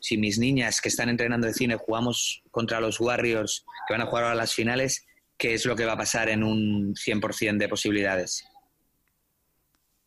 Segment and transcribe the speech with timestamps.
[0.00, 4.06] si mis niñas que están entrenando de cine jugamos contra los Warriors que van a
[4.06, 7.68] jugar a las finales, ¿qué es lo que va a pasar en un 100% de
[7.68, 8.44] posibilidades?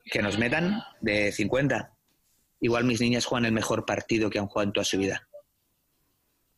[0.05, 1.93] Que nos metan de 50.
[2.61, 5.27] Igual mis niñas juegan el mejor partido que han jugado en toda su vida.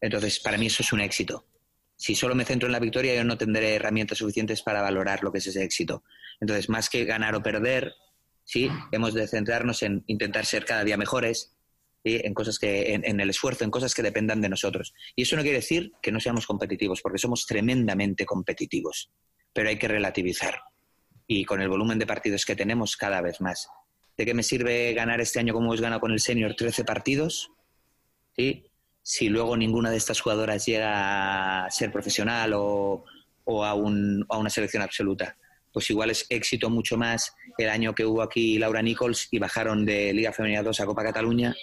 [0.02, 1.46] Entonces, para mí eso es un éxito.
[1.96, 5.32] Si solo me centro en la victoria, yo no tendré herramientas suficientes para valorar lo
[5.32, 6.04] que es ese éxito.
[6.42, 7.94] Entonces, más que ganar o perder,
[8.44, 11.54] sí, hemos de centrarnos en intentar ser cada día mejores,
[12.04, 14.94] en cosas que, en, el esfuerzo, en cosas que dependan de nosotros.
[15.16, 19.12] Y eso no quiere decir que no seamos competitivos, porque somos tremendamente competitivos,
[19.54, 20.62] pero hay que relativizar.
[21.28, 23.68] Y con el volumen de partidos que tenemos, cada vez más.
[24.18, 27.52] ¿De qué me sirve ganar este año como hemos ganado con el senior 13 partidos?
[28.36, 28.66] ¿Sí?
[29.02, 33.06] Si luego ninguna de estas jugadoras llega a ser profesional o,
[33.46, 35.38] o a, un, a una selección absoluta
[35.74, 39.84] pues igual es éxito mucho más el año que hubo aquí Laura Nichols y bajaron
[39.86, 41.56] de Liga Femenina 2 a Copa Cataluña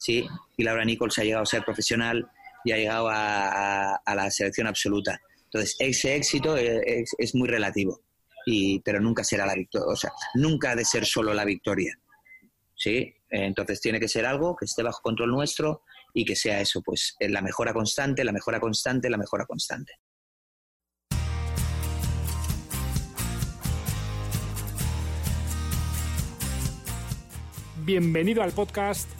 [0.00, 0.26] ¿sí?
[0.56, 2.28] Y Laura Nichols ha llegado a ser profesional
[2.64, 5.20] y ha llegado a, la selección absoluta.
[5.44, 8.00] Entonces, ese éxito es, muy relativo,
[8.46, 11.94] y, pero nunca será la victoria, o sea, nunca ha de ser solo la victoria.
[12.74, 13.14] ¿Sí?
[13.28, 15.82] Entonces tiene que ser algo que esté bajo control nuestro
[16.14, 19.92] y que sea eso, pues la mejora constante, la mejora constante, la mejora constante.
[27.84, 29.19] Bienvenido al podcast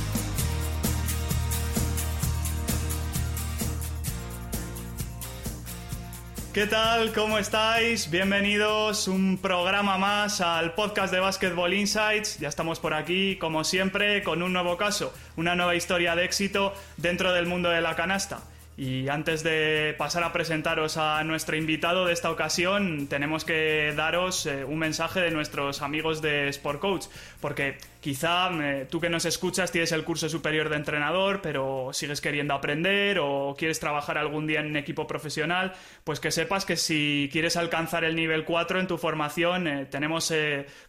[6.53, 7.13] ¿Qué tal?
[7.13, 8.11] ¿Cómo estáis?
[8.11, 12.39] Bienvenidos un programa más al podcast de Basketball Insights.
[12.39, 16.73] Ya estamos por aquí, como siempre, con un nuevo caso, una nueva historia de éxito
[16.97, 18.41] dentro del mundo de la canasta.
[18.75, 24.45] Y antes de pasar a presentaros a nuestro invitado de esta ocasión, tenemos que daros
[24.45, 27.05] eh, un mensaje de nuestros amigos de Sport Coach,
[27.39, 32.19] porque quizá eh, tú que nos escuchas tienes el curso superior de entrenador, pero sigues
[32.19, 35.73] queriendo aprender o quieres trabajar algún día en un equipo profesional,
[36.03, 40.33] pues que sepas que si quieres alcanzar el nivel 4 en tu formación, eh, tenemos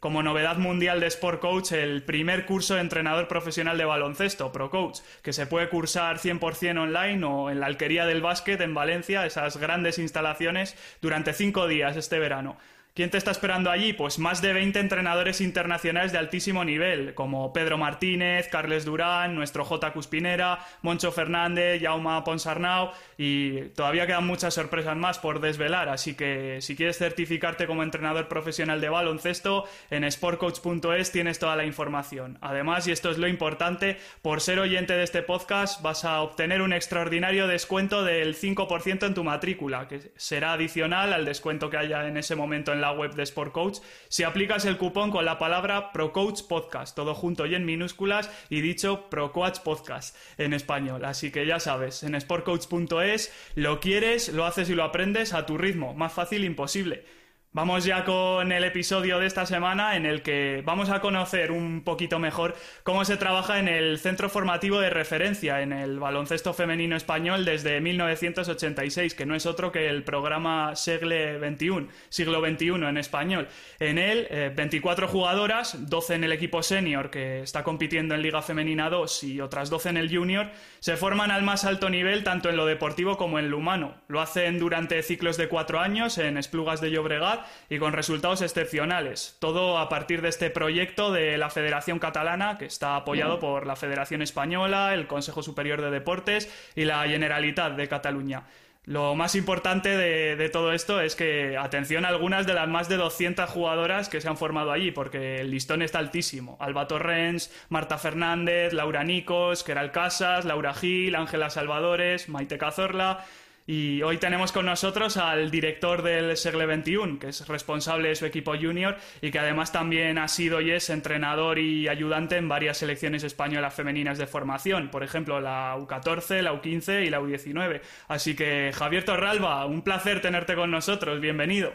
[0.01, 4.71] como novedad mundial de Sport Coach el primer curso de entrenador profesional de baloncesto, Pro
[4.71, 9.27] Coach, que se puede cursar 100% online o en la Alquería del Básquet en Valencia,
[9.27, 12.57] esas grandes instalaciones, durante cinco días este verano.
[12.95, 13.95] ¿Quién te está esperando allí?
[13.95, 19.65] Pues más de 20 entrenadores internacionales de altísimo nivel, como Pedro Martínez, Carles Durán, nuestro
[19.65, 19.95] J.
[19.95, 26.59] Cuspinera, Moncho Fernández, Jauma Ponsarnau y todavía quedan muchas sorpresas más por desvelar, así que
[26.61, 32.37] si quieres certificarte como entrenador profesional de baloncesto, en sportcoach.es tienes toda la información.
[32.43, 36.61] Además, y esto es lo importante, por ser oyente de este podcast vas a obtener
[36.61, 42.07] un extraordinario descuento del 5% en tu matrícula, que será adicional al descuento que haya
[42.07, 43.79] en ese momento en la web de Sport Coach
[44.09, 48.61] si aplicas el cupón con la palabra ProCoach Podcast, todo junto y en minúsculas y
[48.61, 51.07] dicho ProCoach Podcast en español.
[51.07, 55.57] Así que ya sabes, en sportcoach.es lo quieres, lo haces y lo aprendes a tu
[55.57, 57.22] ritmo, más fácil imposible.
[57.55, 61.85] Vamos ya con el episodio de esta semana en el que vamos a conocer un
[61.85, 66.97] poquito mejor cómo se trabaja en el centro formativo de referencia en el baloncesto femenino
[66.97, 72.97] español desde 1986, que no es otro que el programa Segle XXI, siglo XXI en
[72.97, 73.49] español.
[73.79, 78.41] En él, 24 eh, jugadoras, 12 en el equipo senior que está compitiendo en Liga
[78.41, 82.49] Femenina 2 y otras 12 en el junior, se forman al más alto nivel tanto
[82.49, 83.97] en lo deportivo como en lo humano.
[84.09, 89.37] Lo hacen durante ciclos de cuatro años en Esplugas de Llobregat y con resultados excepcionales.
[89.39, 93.77] Todo a partir de este proyecto de la Federación Catalana, que está apoyado por la
[93.77, 98.45] Federación Española, el Consejo Superior de Deportes y la Generalitat de Cataluña.
[98.85, 102.97] Lo más importante de, todo esto es que, atención a algunas de las más de
[102.97, 106.57] 200 jugadoras que se han formado allí, porque el listón está altísimo.
[106.59, 113.25] Alba Torrens, Marta Fernández, Laura Nicos, Keral Casas, Laura Gil, Ángela Salvadores, Maite Cazorla,
[113.67, 118.27] y hoy tenemos con nosotros al director del Segle XXI, que es responsable de su
[118.27, 122.79] equipo junior y que además también ha sido y es entrenador y ayudante en varias
[122.79, 127.81] selecciones españolas femeninas de formación, por ejemplo la U14, la U15 y la U19.
[128.09, 131.73] Así que Javier Torralba, un placer tenerte con nosotros, bienvenido.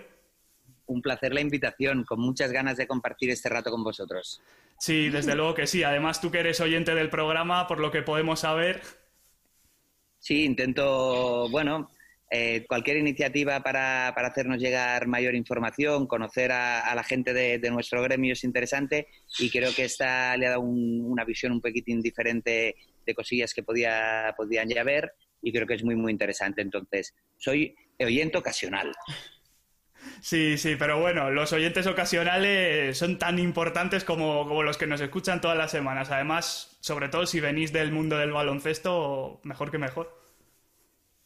[0.87, 4.41] Un placer la invitación, con muchas ganas de compartir este rato con vosotros.
[4.77, 5.83] Sí, desde luego que sí.
[5.83, 8.81] Además tú que eres oyente del programa, por lo que podemos saber,
[10.27, 11.89] Sí, intento, bueno,
[12.29, 18.01] eh, cualquier iniciativa para, para, hacernos llegar mayor información, conocer a, la gente de, nuestro
[18.03, 19.07] gremio es interesante
[19.39, 22.75] y creo que esta le ha dado una visión un poquitín diferente
[23.05, 26.61] de cosillas que podía, podían ya ver y creo que es muy, muy interesante.
[26.61, 28.91] Entonces, soy oyente ocasional.
[30.21, 35.01] Sí, sí, pero bueno, los oyentes ocasionales son tan importantes como, como, los que nos
[35.01, 36.11] escuchan todas las semanas.
[36.11, 40.17] Además, sobre todo si venís del mundo del baloncesto, mejor que mejor.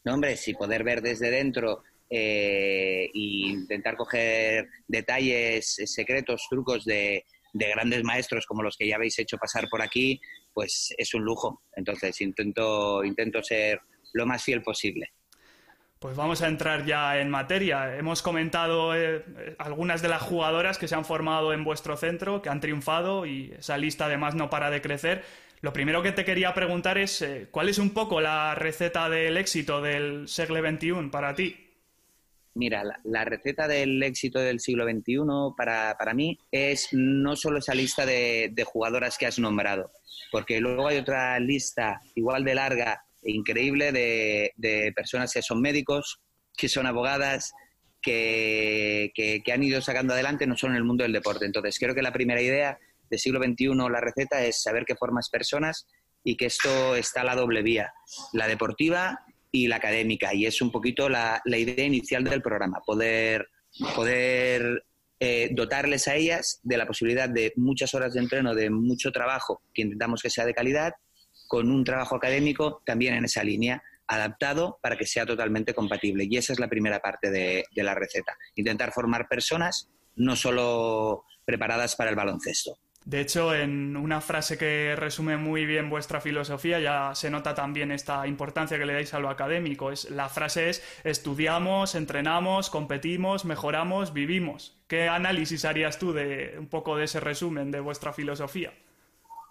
[0.03, 8.03] No, hombre, si poder ver desde dentro e intentar coger detalles secretos, trucos de, grandes
[8.03, 10.19] maestros como los que ya habéis hecho pasar por aquí,
[10.53, 11.63] pues es un lujo.
[11.75, 13.79] Entonces intento, intento ser
[14.13, 15.11] lo más fiel posible.
[16.01, 17.95] Pues vamos a entrar ya en materia.
[17.95, 19.23] Hemos comentado eh,
[19.59, 23.53] algunas de las jugadoras que se han formado en vuestro centro, que han triunfado y
[23.59, 25.23] esa lista además no para de crecer.
[25.61, 29.37] Lo primero que te quería preguntar es, eh, ¿cuál es un poco la receta del
[29.37, 31.69] éxito del siglo XXI para ti?
[32.55, 35.19] Mira, la, receta del éxito del siglo XXI
[35.55, 39.91] para, mí es no solo esa lista de, jugadoras que has nombrado,
[40.31, 46.21] porque luego hay otra lista igual de larga increíble de, personas que son médicos,
[46.55, 47.51] que son abogadas,
[48.01, 51.45] que, que, han ido sacando adelante no solo en el mundo del deporte.
[51.45, 52.77] Entonces, creo que la primera idea
[53.09, 55.87] del siglo XXI la receta es saber qué formas personas
[56.23, 57.93] y que esto está a la doble vía,
[58.33, 59.19] la deportiva
[59.51, 60.33] y la académica.
[60.33, 63.47] Y es un poquito la, idea inicial del programa, poder,
[63.95, 64.83] poder
[65.19, 69.61] eh, dotarles a ellas de la posibilidad de muchas horas de entreno, de mucho trabajo,
[69.73, 70.93] que intentamos que sea de calidad,
[71.51, 76.25] con un trabajo académico también en esa línea, adaptado para que sea totalmente compatible.
[76.29, 81.97] Y esa es la primera parte de, la receta, intentar formar personas no solo preparadas
[81.97, 82.77] para el baloncesto.
[83.03, 87.91] De hecho, en una frase que resume muy bien vuestra filosofía ya se nota también
[87.91, 89.91] esta importancia que le dais a lo académico.
[89.91, 94.81] Es, la frase es estudiamos, entrenamos, competimos, mejoramos, vivimos.
[94.87, 98.71] ¿Qué análisis harías tú de un poco de ese resumen de vuestra filosofía?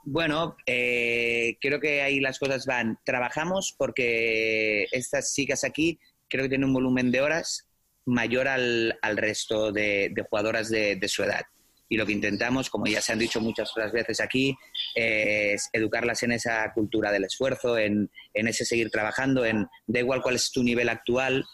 [0.05, 2.99] Bueno, eh, creo que ahí las cosas van.
[3.05, 5.99] Trabajamos porque estas chicas aquí
[6.29, 7.69] creo que tienen un volumen de horas
[8.07, 11.43] mayor al, resto de, jugadoras de su edad
[11.91, 14.57] y lo que intentamos, como ya se han dicho muchas otras veces aquí,
[14.95, 20.37] es educarlas en esa cultura del esfuerzo, en, ese seguir trabajando, en da igual cuál
[20.37, 21.45] es tu nivel actual,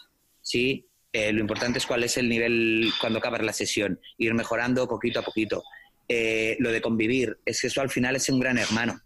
[0.43, 0.85] ¿sí?
[1.11, 5.19] Eh, lo importante es cuál es el nivel cuando acabas la sesión, ir mejorando poquito
[5.19, 5.63] a poquito.
[6.09, 9.01] Eh, lo de convivir, es que eso al final es un gran hermano.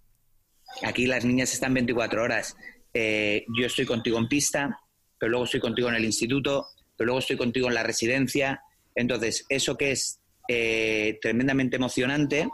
[0.83, 2.55] Aquí las niñas están 24 horas.
[2.93, 4.79] Eh, yo estoy contigo en pista,
[5.17, 8.61] pero luego estoy contigo en el instituto, pero luego estoy contigo en la residencia.
[8.93, 12.47] Entonces, eso que es eh, tremendamente emocionante,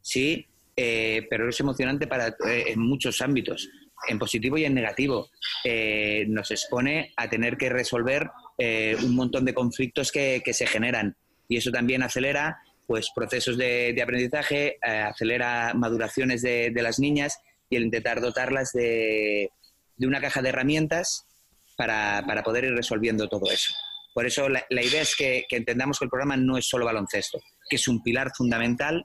[0.00, 3.70] sí, pero es emocionante para, en muchos ámbitos,
[4.08, 5.30] en positivo y en negativo.
[6.26, 8.28] nos expone a tener que resolver
[9.02, 11.16] un montón de conflictos que, se generan
[11.48, 17.84] y eso también acelera pues procesos de, aprendizaje, acelera maduraciones de, las niñas y el
[17.84, 19.50] intentar dotarlas de,
[19.98, 21.26] una caja de herramientas
[21.76, 23.72] para, para poder ir resolviendo todo eso.
[24.16, 27.38] Por eso la, idea es que, entendamos que el programa no es solo baloncesto,
[27.68, 29.04] que es un pilar fundamental,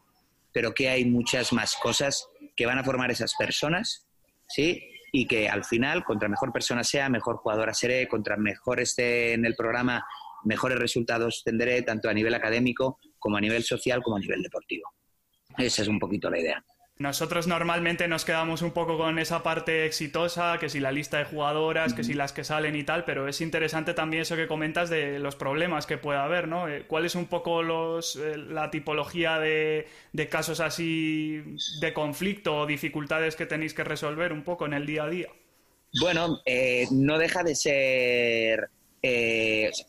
[0.53, 4.07] pero que hay muchas más cosas que van a formar esas personas,
[4.47, 4.81] ¿sí?
[5.11, 9.45] Y que al final, contra mejor persona sea, mejor jugadora seré, contra mejor esté en
[9.45, 10.07] el programa,
[10.45, 14.91] mejores resultados tendré, tanto a nivel académico como a nivel social como a nivel deportivo.
[15.57, 16.65] Esa es un poquito la idea.
[17.01, 21.25] Nosotros normalmente nos quedamos un poco con esa parte exitosa, que si la lista de
[21.25, 24.91] jugadoras, que si las que salen y tal, pero es interesante también eso que comentas
[24.91, 26.67] de los problemas que puede haber, ¿no?
[26.67, 29.87] Eh, ¿Cuál es un poco los, eh, la tipología de,
[30.29, 31.41] casos así
[31.79, 35.29] de conflicto o dificultades que tenéis que resolver un poco en el día a día?
[35.99, 38.69] Bueno, eh, no deja de ser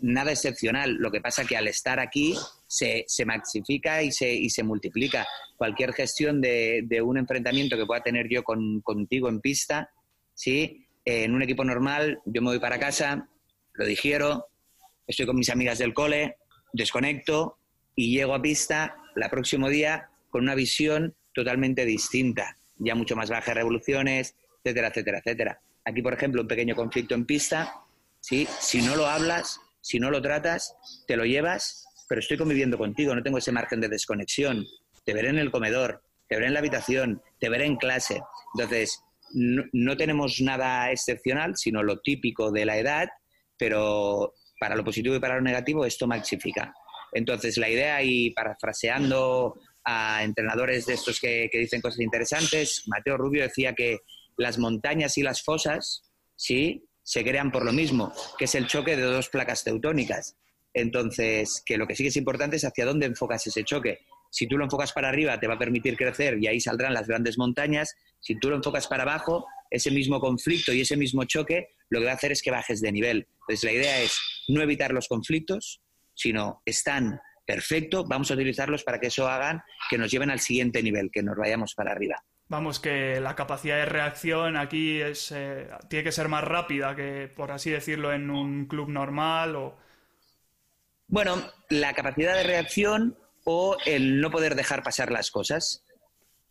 [0.01, 0.95] nada excepcional.
[0.95, 2.35] Lo que pasa que al estar aquí
[2.73, 5.29] se, se maxifica y se, y se multiplica.
[5.59, 9.91] Cualquier gestión de, un enfrentamiento que pueda tener yo con, contigo en pista,
[10.33, 10.87] ¿sí?
[11.05, 13.29] en un equipo normal, yo me voy para casa,
[13.75, 14.47] lo digiero,
[15.07, 16.37] estoy con mis amigas del cole,
[16.73, 17.59] desconecto
[17.95, 23.29] y llego a pista el próximo día con una visión totalmente distinta, ya mucho más
[23.29, 25.61] baja de revoluciones, etcétera, etcétera, etcétera.
[25.85, 27.83] Aquí, por ejemplo, un pequeño conflicto en pista,
[28.19, 28.49] ¿sí?
[28.61, 30.75] si no lo hablas, si no lo tratas,
[31.07, 34.67] te lo llevas pero estoy conviviendo contigo, no tengo ese margen de desconexión.
[35.03, 38.21] Te veré en el comedor, te veré en la habitación, te veré en clase.
[38.53, 39.01] Entonces,
[39.33, 43.09] no, tenemos nada excepcional, sino lo típico de la edad,
[43.57, 46.75] pero para lo positivo y para lo negativo esto maxifica.
[47.13, 53.17] Entonces, la idea, y parafraseando a entrenadores de estos que, que dicen cosas interesantes, Mateo
[53.17, 54.01] Rubio decía que
[54.37, 56.03] las montañas y las fosas
[56.37, 56.85] ¿sí?
[57.03, 60.37] Se crean por lo mismo, que es el choque de dos placas teutónicas.
[60.75, 64.01] Entonces, que lo que sí que es importante es hacia dónde enfocas ese choque.
[64.31, 67.07] Si tú lo enfocas para arriba, te va a permitir crecer y ahí saldrán las
[67.07, 67.95] grandes montañas.
[68.21, 72.07] Si tú lo enfocas para abajo, ese mismo conflicto y ese mismo choque lo que
[72.07, 73.27] va a hacer es que bajes de nivel.
[73.41, 75.83] Entonces, la idea es no evitar los conflictos,
[76.15, 80.83] sino están perfecto, vamos a utilizarlos para que eso hagan que nos lleven al siguiente
[80.83, 82.23] nivel, que nos vayamos para arriba.
[82.49, 87.31] Vamos, que la capacidad de reacción aquí es, eh, tiene que ser más rápida que,
[87.35, 89.82] por así decirlo, en un club normal o...
[91.13, 95.85] Bueno, la capacidad de reacción o el no poder dejar pasar las cosas.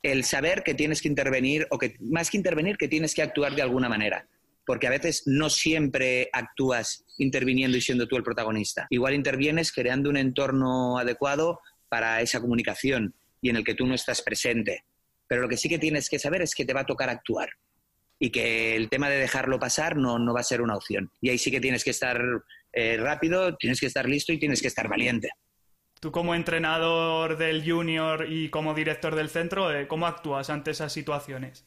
[0.04, 3.56] El saber que tienes que intervenir o que, más que intervenir, que tienes que actuar
[3.56, 4.28] de alguna manera
[4.64, 8.86] porque a veces no siempre actúas interviniendo y siendo tú el protagonista.
[8.92, 13.96] Igual intervienes creando un entorno adecuado para esa comunicación y en el que tú no
[13.96, 14.86] estás presente.
[15.28, 17.50] Pero lo que sí que tienes que saber es que te va a tocar actuar
[18.20, 21.12] y que el tema de dejarlo pasar no, no va a ser una opción.
[21.20, 22.22] Y ahí sí que tienes que estar
[22.74, 25.30] eh, rápido, tienes que estar listo y tienes que estar valiente.
[26.00, 30.92] Tú como entrenador del junior y como director del centro, eh, ¿cómo actúas ante esas
[30.92, 31.66] situaciones?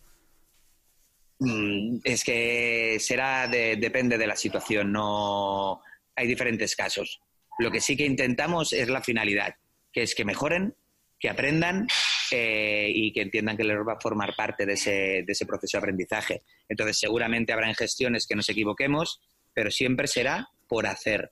[1.39, 5.83] Mm, es que será depende de la situación, no
[6.17, 7.21] hay diferentes casos.
[7.59, 9.55] Lo que sí que intentamos es la finalidad,
[9.93, 10.75] que es que mejoren,
[11.21, 11.87] que aprendan
[12.31, 15.77] eh, y que entiendan que les va a formar parte de ese, de ese proceso
[15.77, 16.43] de aprendizaje.
[16.69, 19.21] Entonces, seguramente habrá en gestiones que nos equivoquemos,
[19.53, 21.31] pero siempre será por hacer,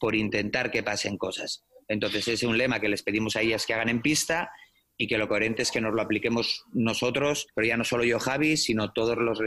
[0.00, 1.62] por intentar que pasen cosas.
[1.88, 4.50] Entonces, ese es un lema que les pedimos a ellas que hagan en pista
[4.96, 8.18] y que lo coherente es que nos lo apliquemos nosotros, pero ya no solo yo,
[8.18, 9.40] Javi, sino todos los,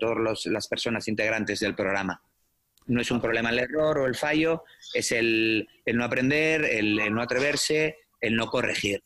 [0.00, 2.22] todas las personas integrantes del programa.
[2.86, 4.64] No es un problema el error o el fallo,
[4.94, 9.02] es el, no aprender, el, no atreverse, el no corregir.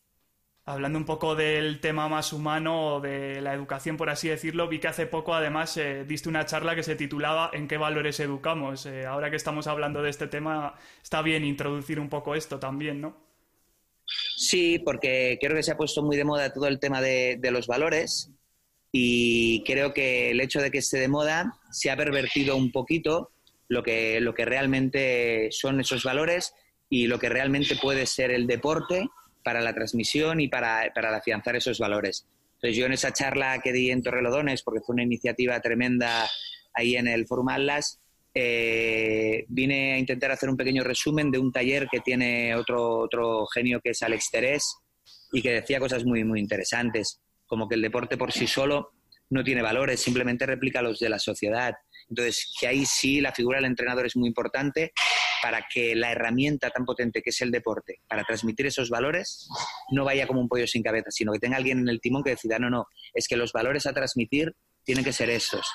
[0.64, 4.87] Hablando un poco del tema más humano, de la educación, por así decirlo, vi que
[4.87, 8.87] hace poco además eh, diste una charla que se titulaba ¿En qué valores educamos?
[8.87, 13.00] Eh, ahora que estamos hablando de este tema, está bien introducir un poco esto también,
[13.00, 13.16] ¿no?
[14.37, 17.66] Sí, porque creo que se ha puesto muy de moda todo el tema de, los
[17.66, 18.31] valores
[18.92, 23.33] y creo que el hecho de que esté de moda se ha pervertido un poquito
[23.66, 26.54] lo que, lo que realmente son esos valores
[26.88, 29.09] y lo que realmente puede ser el deporte
[29.43, 32.27] para la transmisión y para, para afianzar esos valores.
[32.55, 36.31] Entonces yo en esa charla que di en Torrelodones, porque fue una iniciativa tremenda
[36.75, 38.01] ahí en el Forum Atlas,
[38.35, 43.47] eh, vine a intentar hacer un pequeño resumen de un taller que tiene otro, otro
[43.47, 44.77] genio que es Alex Terés
[45.33, 48.93] y que decía cosas muy, muy interesantes, como que el deporte por sí solo
[49.29, 51.75] no tiene valores, simplemente replica los de la sociedad.
[52.09, 54.93] Entonces, que ahí sí la figura del entrenador es muy importante
[55.43, 59.49] para que la herramienta tan potente que es el deporte, para transmitir esos valores,
[59.91, 62.31] no vaya como un pollo sin cabeza, sino que tenga alguien en el timón que
[62.31, 65.67] decida, no, no, es que los valores a transmitir tienen que ser estos.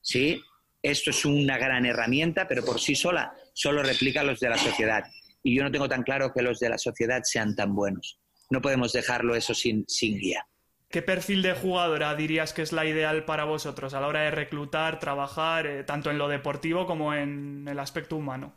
[0.00, 0.42] ¿Sí?
[0.82, 5.04] esto es una gran herramienta, pero por sí sola solo replica los de la sociedad.
[5.42, 8.18] Y yo no tengo tan claro que los de la sociedad sean tan buenos.
[8.50, 10.46] No podemos dejarlo eso sin, sin guía.
[10.88, 14.30] ¿Qué perfil de jugadora dirías que es la ideal para vosotros a la hora de
[14.30, 18.52] reclutar, trabajar, eh, tanto en lo deportivo como en el aspecto humano?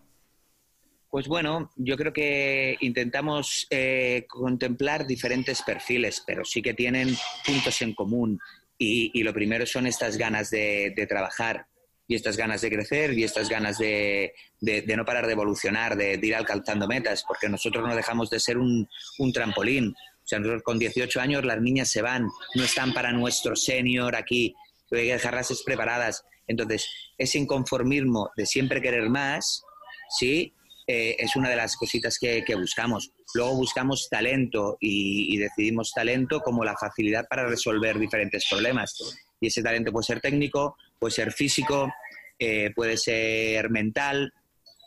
[1.16, 7.82] Pues bueno, yo creo que intentamos eh, contemplar diferentes perfiles, pero sí que tienen puntos
[7.84, 8.38] en común.
[8.78, 11.68] Y, lo primero son estas ganas de trabajar,
[12.06, 16.36] y estas ganas de crecer y estas ganas de, no parar de evolucionar, de, ir
[16.36, 18.86] alcanzando metas, porque nosotros no dejamos de ser un,
[19.20, 19.92] un trampolín.
[19.92, 24.18] O sea, nosotros con 18 años las niñas se van, no están para nuestro senior
[24.18, 24.54] aquí,
[24.92, 26.26] hay que dejarlas preparadas.
[26.46, 29.64] Entonces, ese inconformismo de siempre querer más,
[30.10, 30.54] sí,
[30.88, 33.12] eh, es una de las cositas que, que buscamos.
[33.34, 38.96] Luego buscamos talento y, decidimos talento como la facilidad para resolver diferentes problemas.
[39.42, 41.92] Y ese talento puede ser técnico, puede ser físico,
[42.38, 44.32] eh, puede ser mental,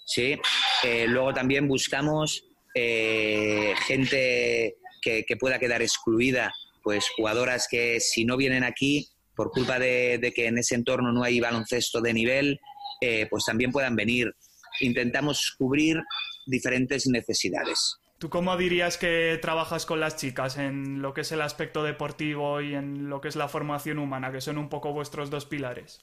[0.06, 0.38] ¿sí?
[0.84, 8.62] Eh, luego también buscamos gente que, pueda quedar excluida, pues jugadoras que si no vienen
[8.62, 12.60] aquí por culpa de, que en ese entorno no hay baloncesto de nivel,
[13.30, 14.32] pues también puedan venir.
[14.80, 16.02] Intentamos cubrir
[16.46, 17.98] diferentes necesidades.
[18.18, 22.60] ¿Tú cómo dirías que trabajas con las chicas en lo que es el aspecto deportivo
[22.60, 26.00] y en lo que es la formación humana, que son un poco vuestros dos pilares?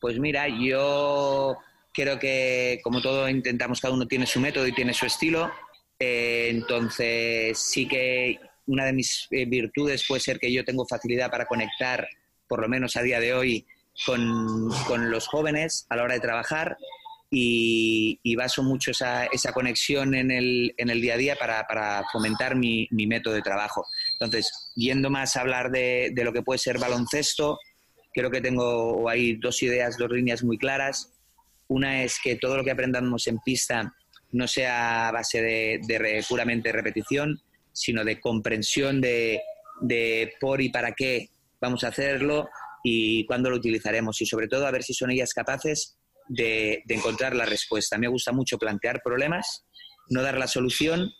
[0.00, 1.56] Pues mira, yo
[1.94, 5.48] creo que como todo intentamos, cada uno tiene su método y tiene su estilo.
[5.96, 11.30] Eh, entonces sí que una de mis eh, virtudes puede ser que yo tengo facilidad
[11.30, 12.08] para conectar,
[12.48, 13.64] por lo menos a día de hoy,
[14.04, 16.76] con, con los jóvenes a la hora de trabajar
[17.34, 22.04] y, baso mucho esa, esa conexión en el, en el, día a día para, para
[22.12, 23.86] fomentar mi, mi, método de trabajo.
[24.20, 27.58] Entonces, yendo más a hablar de, de, lo que puede ser baloncesto,
[28.12, 31.10] creo que tengo hay dos ideas, dos líneas muy claras.
[31.68, 33.94] Una es que todo lo que aprendamos en pista
[34.32, 37.40] no sea a base de, puramente repetición,
[37.72, 39.40] sino de comprensión de,
[40.38, 41.30] por y para qué
[41.62, 42.50] vamos a hacerlo
[42.84, 44.20] y cuándo lo utilizaremos.
[44.20, 45.96] Y sobre todo a ver si son ellas capaces
[46.32, 47.98] de, encontrar la respuesta.
[47.98, 49.64] Me gusta mucho plantear problemas,
[50.08, 51.12] no dar la solución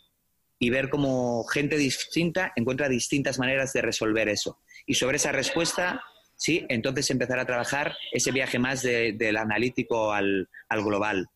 [0.59, 4.59] y ver cómo gente distinta encuentra distintas maneras de resolver eso.
[4.85, 6.01] Y sobre esa respuesta
[6.35, 6.65] ¿sí?
[6.69, 11.29] Entonces empezar a trabajar ese viaje más del analítico al, global,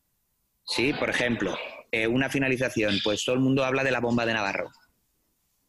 [0.64, 0.92] ¿sí?
[0.92, 1.56] Por ejemplo,
[1.90, 4.70] eh, una finalización, pues todo el mundo habla de la bomba de Navarro,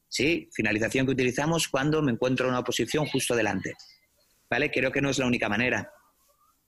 [0.08, 0.50] ¿sí?
[0.51, 3.75] Finalización que utilizamos cuando me encuentro una oposición justo delante,
[4.50, 4.72] ¿vale?
[4.72, 5.92] Creo que no es la única manera,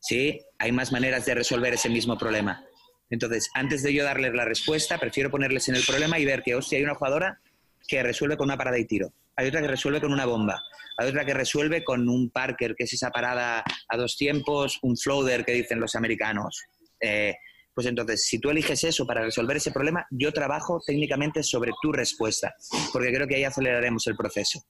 [0.02, 0.42] ¿sí?
[0.60, 2.66] Hay más maneras de resolver ese mismo problema.
[3.10, 6.56] Entonces, antes de yo darles la respuesta, prefiero ponerles en el problema y ver que,
[6.56, 7.40] hostia, hay una jugadora
[7.88, 10.62] que resuelve con una parada y tiro, hay otra que resuelve con una bomba,
[10.98, 14.96] hay otra que resuelve con un Parker, que es esa parada a dos tiempos, un
[14.98, 16.64] floater que dicen los americanos.
[17.00, 17.36] Eh,
[17.74, 21.92] pues entonces, si tú eliges eso para resolver ese problema, yo trabajo técnicamente sobre tu
[21.92, 22.54] respuesta,
[22.94, 24.64] porque creo que ahí aceleraremos el proceso.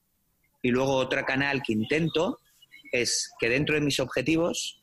[0.63, 2.39] Y luego otro canal que intento
[2.91, 4.80] es que dentro de mis objetivos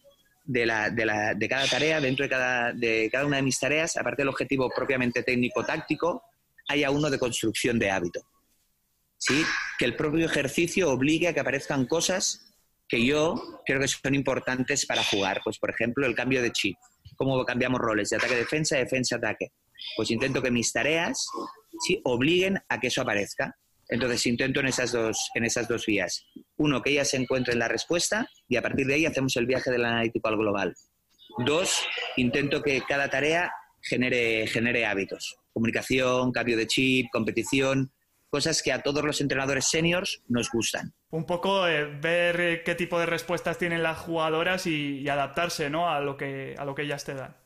[0.49, 3.61] de, la, de, la, de cada tarea, dentro de cada, de cada una de mis
[3.61, 6.25] tareas, aparte del objetivo propiamente técnico-táctico,
[6.69, 8.21] haya uno de construcción de hábito.
[9.19, 9.45] ¿sí?
[9.78, 12.55] que el propio ejercicio obligue a que aparezcan cosas
[12.88, 15.40] que yo creo que son importantes para jugar.
[15.45, 16.76] Pues, por ejemplo, el cambio de chip.
[17.17, 19.52] Cómo cambiamos roles de ataque-defensa, defensa-ataque.
[19.97, 21.28] Pues intento que mis tareas
[21.87, 22.00] ¿sí?
[22.05, 23.57] obliguen a que eso aparezca.
[23.88, 26.26] Entonces intento en esas, dos, en esas dos vías.
[26.57, 29.85] Uno, que ellas encuentren la respuesta y a partir de ahí hacemos el viaje del
[29.85, 30.75] analítico al global.
[31.38, 35.37] Dos, intento que cada tarea genere, genere hábitos.
[35.52, 37.90] Comunicación, cambio de chip, competición,
[38.30, 40.92] cosas que a todos los entrenadores seniors nos gustan.
[41.11, 45.88] Un poco eh, ver qué tipo de respuestas tienen las jugadoras y, adaptarse ¿no?
[45.88, 47.37] a, lo que, a lo que ellas te dan.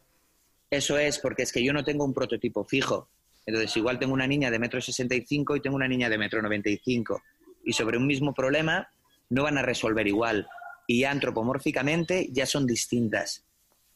[0.71, 3.09] Eso es, porque es que yo no tengo un prototipo fijo.
[3.47, 6.19] Entonces, igual tengo una niña de metro sesenta y cinco y tengo una niña de
[6.19, 7.23] metro noventa y cinco.
[7.65, 8.89] Y sobre un mismo problema
[9.31, 10.47] no van a resolver igual.
[10.87, 13.45] Y antropomórficamente ya son distintas.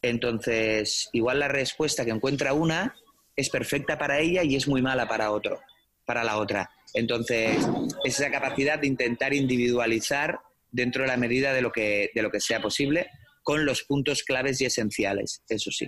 [0.03, 2.94] Entonces, igual la respuesta que encuentra una
[3.35, 5.61] es perfecta para ella y es muy mala para otro,
[6.05, 6.70] para la otra.
[6.94, 7.59] Entonces,
[8.05, 10.38] esa capacidad de intentar individualizar
[10.70, 13.09] dentro de la medida de lo que, de lo que sea posible,
[13.42, 15.87] con los puntos claves y esenciales, eso sí.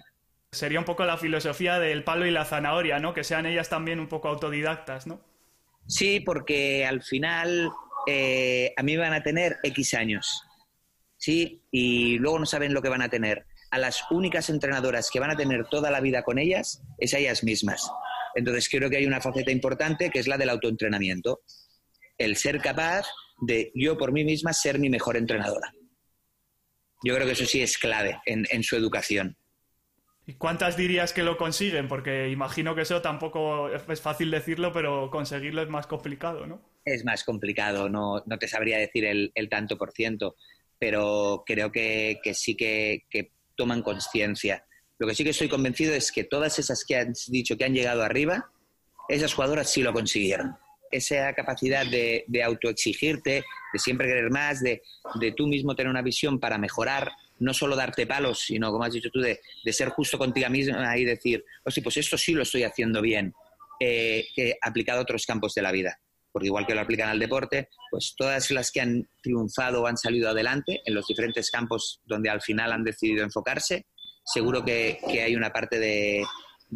[0.52, 3.12] Sería un poco la filosofía del palo y la zanahoria, ¿no?
[3.12, 5.20] Que sean ellas también un poco autodidactas, ¿no?
[5.86, 7.70] Sí, porque al final
[8.06, 10.42] eh, a mí van a tener X años,
[11.16, 11.62] ¿sí?
[11.70, 13.46] Y luego no saben lo que van a tener.
[13.70, 17.44] A las únicas entrenadoras que van a tener toda la vida con ellas es ellas
[17.44, 17.90] mismas.
[18.34, 21.42] Entonces creo que hay una faceta importante que es la del autoentrenamiento.
[22.16, 23.06] El ser capaz
[23.40, 25.72] de yo por mí misma ser mi mejor entrenadora.
[27.02, 29.36] Yo creo que eso sí es clave en, su educación.
[30.28, 31.88] ¿Y cuántas dirías que lo consiguen?
[31.88, 36.60] Porque imagino que eso tampoco es fácil decirlo, pero conseguirlo es más complicado, ¿no?
[36.84, 40.36] Es más complicado, no, te sabría decir el, tanto por ciento,
[40.78, 44.64] pero creo que, sí que toman conciencia.
[44.98, 47.74] Lo que sí que estoy convencido es que todas esas que han dicho que han
[47.74, 48.50] llegado arriba,
[49.08, 50.56] esas jugadoras sí lo consiguieron.
[50.90, 54.82] Esa capacidad de, autoexigirte, de siempre querer más, de,
[55.36, 59.10] tú mismo tener una visión para mejorar, no solo darte palos, sino, como has dicho
[59.10, 59.40] tú, de,
[59.72, 63.32] ser justo contigo misma y decir, sí, pues esto sí lo estoy haciendo bien,
[63.80, 64.26] eh,
[64.62, 65.98] aplicado a otros campos de la vida.
[66.30, 69.96] Porque igual que lo aplican al deporte, pues todas las que han triunfado o han
[69.96, 73.86] salido adelante en los diferentes campos donde al final han decidido enfocarse,
[74.24, 76.24] seguro que, hay una parte de,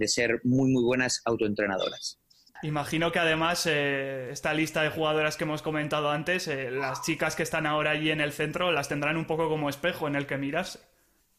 [0.07, 2.19] ser muy, muy buenas autoentrenadoras.
[2.63, 7.35] Imagino que además eh, esta lista de jugadoras que hemos comentado antes, eh, las chicas
[7.35, 10.27] que están ahora allí en el centro las tendrán un poco como espejo en el
[10.27, 10.79] que miras.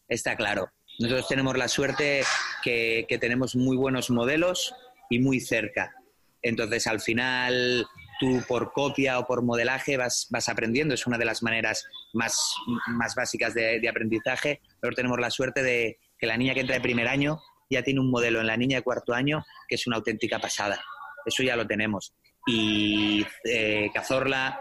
[0.06, 0.70] Está claro.
[0.98, 2.22] Nosotros tenemos la suerte
[2.62, 4.74] que, que tenemos muy buenos modelos
[5.08, 5.94] y muy cerca.
[6.42, 7.86] Entonces, al final,
[8.20, 10.92] tú por copia o por modelaje vas, vas aprendiendo.
[10.92, 12.54] Es una de las maneras más,
[12.86, 14.60] más básicas de, de aprendizaje.
[14.74, 18.00] Nosotros tenemos la suerte de, que la niña que entra de primer año ya tiene
[18.00, 20.84] un modelo en la niña de cuarto año que es una auténtica pasada.
[21.24, 22.14] Eso ya lo tenemos.
[22.46, 24.60] Y eh, Cazorla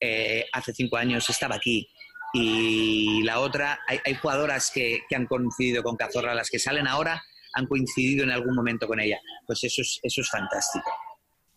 [0.00, 1.88] eh, hace cinco años estaba aquí.
[2.34, 7.22] Y la otra, hay, jugadoras que, han coincidido con Cazorla, las que salen ahora
[7.54, 9.20] han coincidido en algún momento con ella.
[9.46, 10.90] Pues eso es, eso es fantástico.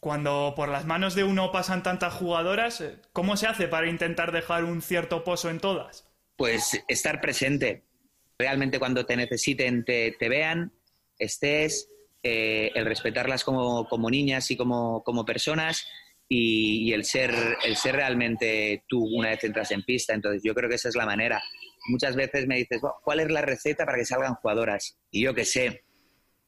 [0.01, 4.65] Cuando por las manos de uno pasan tantas jugadoras, ¿cómo se hace para intentar dejar
[4.65, 6.07] un cierto pozo en todas?
[6.35, 7.85] Pues estar presente,
[8.37, 10.73] realmente cuando te necesiten te, vean,
[11.17, 11.89] estés,
[12.27, 15.85] eh, el respetarlas como, niñas y como, personas
[16.27, 17.31] y, el, ser,
[17.63, 20.15] el ser realmente tú una vez entras en pista.
[20.15, 21.39] Entonces yo creo que esa es la manera.
[21.87, 24.97] Muchas veces me dices, ¿cuál es la receta para que salgan jugadoras?
[25.11, 25.83] Y yo qué sé.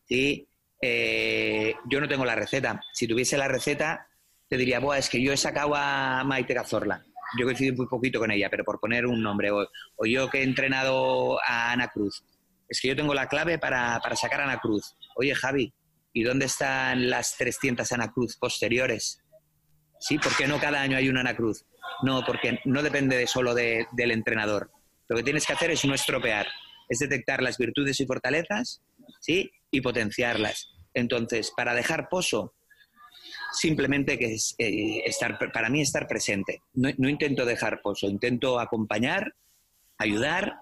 [0.08, 0.48] ¿sí?
[0.82, 2.82] Eh, yo no tengo la receta.
[2.92, 4.08] Si tuviese la receta,
[4.50, 7.06] te diría, Buah, es que yo he sacado a Maite Cazorla.
[7.38, 9.52] Yo coincido muy poquito con ella, pero por poner un nombre.
[9.52, 9.68] O,
[10.08, 12.24] yo que he entrenado a Ana Cruz.
[12.68, 14.96] Es que yo tengo la clave para, para sacar a Ana Cruz.
[15.16, 15.74] Oye, Javi,
[16.14, 19.24] ¿y dónde están las 300 Ana Cruz posteriores?
[20.00, 20.18] ¿Sí?
[20.20, 21.66] ¿Por qué no cada año hay una Ana Cruz?
[22.04, 24.72] No, porque no depende de solo del entrenador.
[25.08, 26.48] Lo que tienes que hacer es no estropear,
[26.90, 28.82] es detectar las virtudes y fortalezas
[29.22, 29.52] ¿sí?
[29.72, 30.70] y potenciarlas.
[30.94, 32.56] Entonces, para dejar pozo,
[33.54, 36.62] simplemente que es, eh, estar, para mí estar presente.
[36.74, 39.36] No, intento dejar pozo, intento acompañar,
[39.98, 40.56] ayudar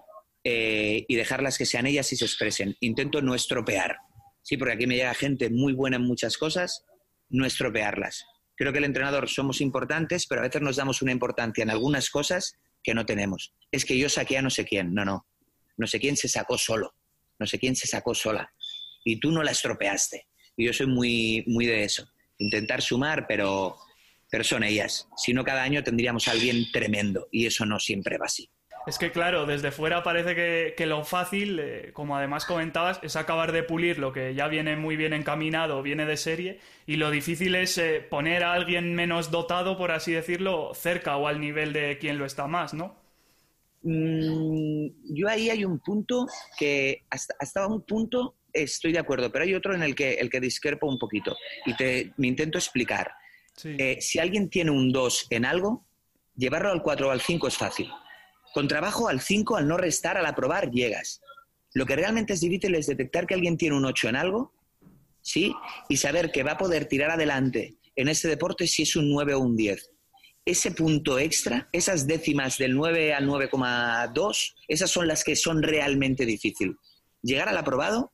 [0.48, 2.76] eh, y dejarlas que sean ellas y se expresen.
[2.78, 3.96] Intento no estropear.
[4.42, 6.84] Sí, porque aquí me llega gente muy buena en muchas cosas,
[7.28, 8.24] no estropearlas.
[8.54, 12.10] Creo que el entrenador somos importantes, pero a veces nos damos una importancia en algunas
[12.10, 13.54] cosas que no tenemos.
[13.72, 14.94] Es que yo saqué a no sé quién.
[14.94, 15.26] No, no.
[15.78, 16.94] No sé quién se sacó solo.
[17.40, 18.48] No sé quién se sacó sola.
[19.04, 20.28] Y tú no la estropeaste.
[20.56, 22.08] Y yo soy muy, muy de eso.
[22.38, 23.78] Intentar sumar, pero,
[24.30, 25.08] pero son ellas.
[25.16, 27.26] Si no, cada año tendríamos a alguien tremendo.
[27.32, 28.48] Y eso no siempre va así.
[28.86, 33.50] Es que claro, desde fuera parece que, lo fácil, eh, como además comentabas, es acabar
[33.50, 37.56] de pulir lo que ya viene muy bien encaminado, viene de serie, y lo difícil
[37.56, 41.98] es eh, poner a alguien menos dotado, por así decirlo, cerca o al nivel de
[41.98, 42.94] quien lo está más, ¿no?
[43.82, 49.44] Mm, yo ahí hay un punto que hasta, hasta un punto estoy de acuerdo, pero
[49.44, 53.10] hay otro en el que, el que discrepo un poquito y te, me intento explicar.
[53.64, 55.84] Eh, si alguien tiene un 2 en algo,
[56.36, 57.90] llevarlo al 4 o al 5 es fácil
[58.56, 61.20] con trabajo al 5, al no restar, al aprobar, llegas.
[61.74, 64.54] Lo que realmente es difícil es detectar que alguien tiene un 8 en algo,
[65.20, 65.54] ¿sí?
[65.90, 69.34] Y saber que va a poder tirar adelante en este deporte si es un 9
[69.34, 69.90] o un 10.
[70.46, 76.24] Ese punto extra, esas décimas del 9 al 9,2, esas son las que son realmente
[76.24, 76.76] difíciles.
[77.20, 78.10] Llegar al aprobado,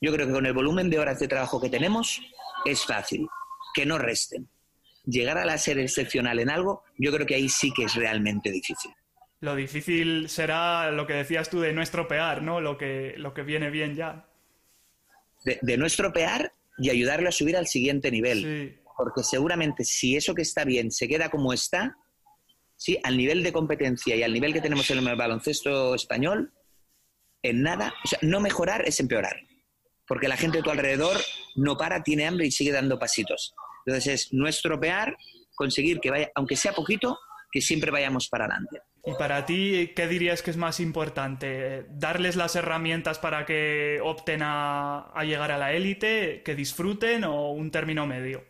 [0.00, 2.18] yo creo que con el volumen de horas de trabajo que tenemos,
[2.64, 3.28] es fácil.
[3.74, 4.48] Que no resten.
[5.04, 8.50] Llegar a la ser excepcional en algo, yo creo que ahí sí que es realmente
[8.50, 8.90] difícil
[9.42, 12.60] lo difícil será lo que decías tú de no estropear, ¿no?
[12.60, 14.24] Lo que, lo que viene bien ya.
[15.44, 18.80] De, no estropear y ayudarle a subir al siguiente nivel.
[18.96, 21.96] Porque seguramente si eso que está bien se queda como está,
[22.76, 23.00] ¿sí?
[23.02, 26.52] al nivel de competencia y al nivel que tenemos en el baloncesto español,
[27.42, 29.34] en nada, o sea, no mejorar es empeorar.
[30.06, 31.16] Porque la gente de tu alrededor
[31.56, 33.56] no para, tiene hambre y sigue dando pasitos.
[33.86, 35.16] Entonces es no estropear,
[35.56, 37.18] conseguir que vaya, aunque sea poquito,
[37.50, 38.82] que siempre vayamos para adelante.
[39.04, 41.86] ¿Y para ti qué dirías que es más importante?
[41.90, 47.72] ¿Darles las herramientas para que opten a, llegar a la élite, que disfruten o un
[47.72, 48.44] término medio?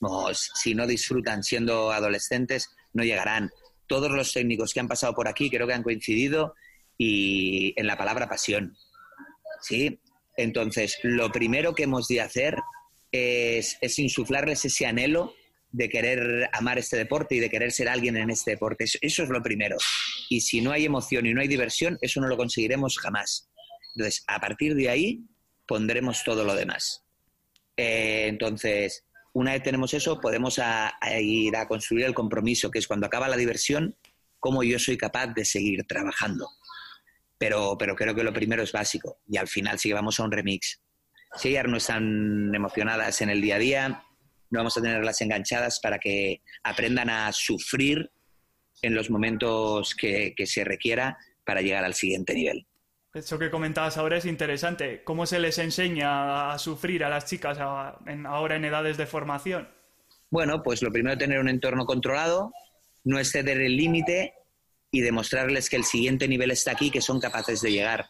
[0.00, 3.50] No, si no disfrutan siendo adolescentes, no llegarán.
[3.86, 6.54] Todos los técnicos que han pasado por aquí creo que han coincidido
[6.96, 8.74] y en la palabra pasión.
[9.60, 10.00] ¿Sí?
[10.38, 12.56] Entonces, lo primero que hemos de hacer
[13.12, 15.34] es, es insuflarles ese anhelo
[15.74, 18.84] de querer amar este deporte y de querer ser alguien en este deporte.
[18.84, 19.76] Eso, es lo primero.
[20.30, 23.50] Y si no hay emoción y no hay diversión, eso no lo conseguiremos jamás.
[23.96, 25.24] Entonces, a partir de ahí,
[25.66, 27.02] pondremos todo lo demás.
[27.76, 30.60] Eh, entonces, una vez tenemos eso, podemos
[31.20, 33.96] ir a construir el compromiso, que es cuando acaba la diversión,
[34.38, 36.48] cómo yo soy capaz de seguir trabajando.
[37.36, 39.18] Pero, pero creo que lo primero es básico.
[39.26, 40.80] Y al final sí que vamos a un remix.
[41.34, 44.04] Si ellas no están emocionadas en el día a día,
[44.54, 48.10] no vamos a tenerlas enganchadas para que aprendan a sufrir
[48.82, 52.66] en los momentos que, se requiera para llegar al siguiente nivel.
[53.12, 55.02] Eso que comentabas ahora es interesante.
[55.04, 59.68] ¿Cómo se les enseña a sufrir a las chicas ahora en edades de formación?
[60.30, 62.52] Bueno, pues lo primero tener un entorno controlado,
[63.04, 64.34] no exceder el límite
[64.90, 68.06] y demostrarles que el siguiente nivel está aquí, que son capaces de llegar.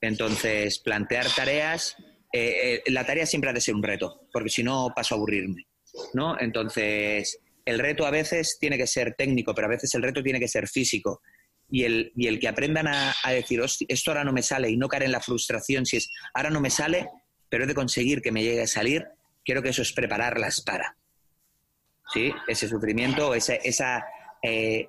[0.00, 1.96] Entonces, plantear tareas
[2.32, 5.16] eh, eh, la tarea siempre ha de ser un reto, porque si no paso a
[5.16, 5.66] aburrirme,
[6.14, 6.38] ¿no?
[6.38, 10.40] Entonces, el reto a veces tiene que ser técnico, pero a veces el reto tiene
[10.40, 11.20] que ser físico.
[11.68, 14.88] Y el, y el que aprendan a, decir, esto ahora no me sale y no
[14.88, 17.08] caer en la frustración si es, ahora no me sale,
[17.48, 19.06] pero he de conseguir que me llegue a salir,
[19.44, 20.96] quiero que eso es prepararlas para.
[22.12, 22.32] ¿Sí?
[22.46, 23.54] Ese sufrimiento, esa...
[23.54, 24.06] esa
[24.42, 24.88] eh,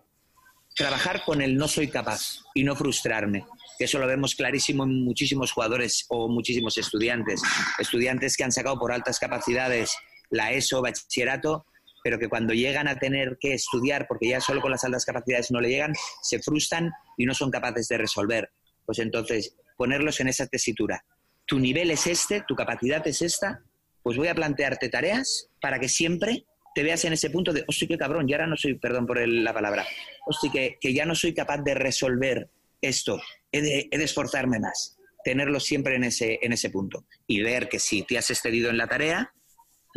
[0.75, 3.43] trabajar con el no soy capaz y no frustrarme
[3.85, 7.41] eso lo vemos clarísimo en muchísimos jugadores o muchísimos estudiantes.
[7.77, 9.95] Estudiantes que han sacado por altas capacidades
[10.29, 11.65] la ESO, bachillerato,
[12.03, 15.51] pero que cuando llegan a tener que estudiar, porque ya solo con las altas capacidades
[15.51, 18.49] no le llegan, se frustran y no son capaces de resolver.
[18.85, 21.03] Pues entonces, ponerlos en esa tesitura.
[21.45, 23.61] Tu nivel es este, tu capacidad es esta,
[24.03, 27.87] pues voy a plantearte tareas para que siempre te veas en ese punto de, hostia,
[27.87, 29.85] qué cabrón, ya ahora no soy, perdón por la palabra,
[30.25, 32.49] hostia, que, que, ya no soy capaz de resolver
[32.81, 33.19] esto,
[33.51, 37.67] he de, he de, esforzarme más, tenerlo siempre en ese, en ese punto y ver
[37.67, 39.33] que si te has excedido en la tarea,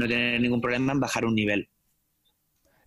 [0.00, 1.68] no tener ningún problema en bajar un nivel.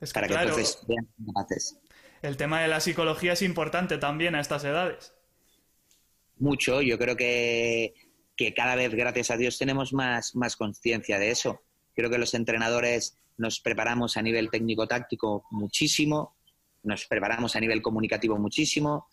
[0.02, 1.80] Es que, para que entonces vean capaces.
[2.22, 5.14] El tema de la psicología es importante también a estas edades.
[6.38, 7.94] Mucho, yo creo que,
[8.36, 11.62] que cada vez, gracias a Dios, tenemos más, más conciencia de eso.
[11.96, 16.36] Creo que los entrenadores nos preparamos a nivel técnico-táctico muchísimo,
[16.84, 19.08] nos preparamos a nivel comunicativo muchísimo,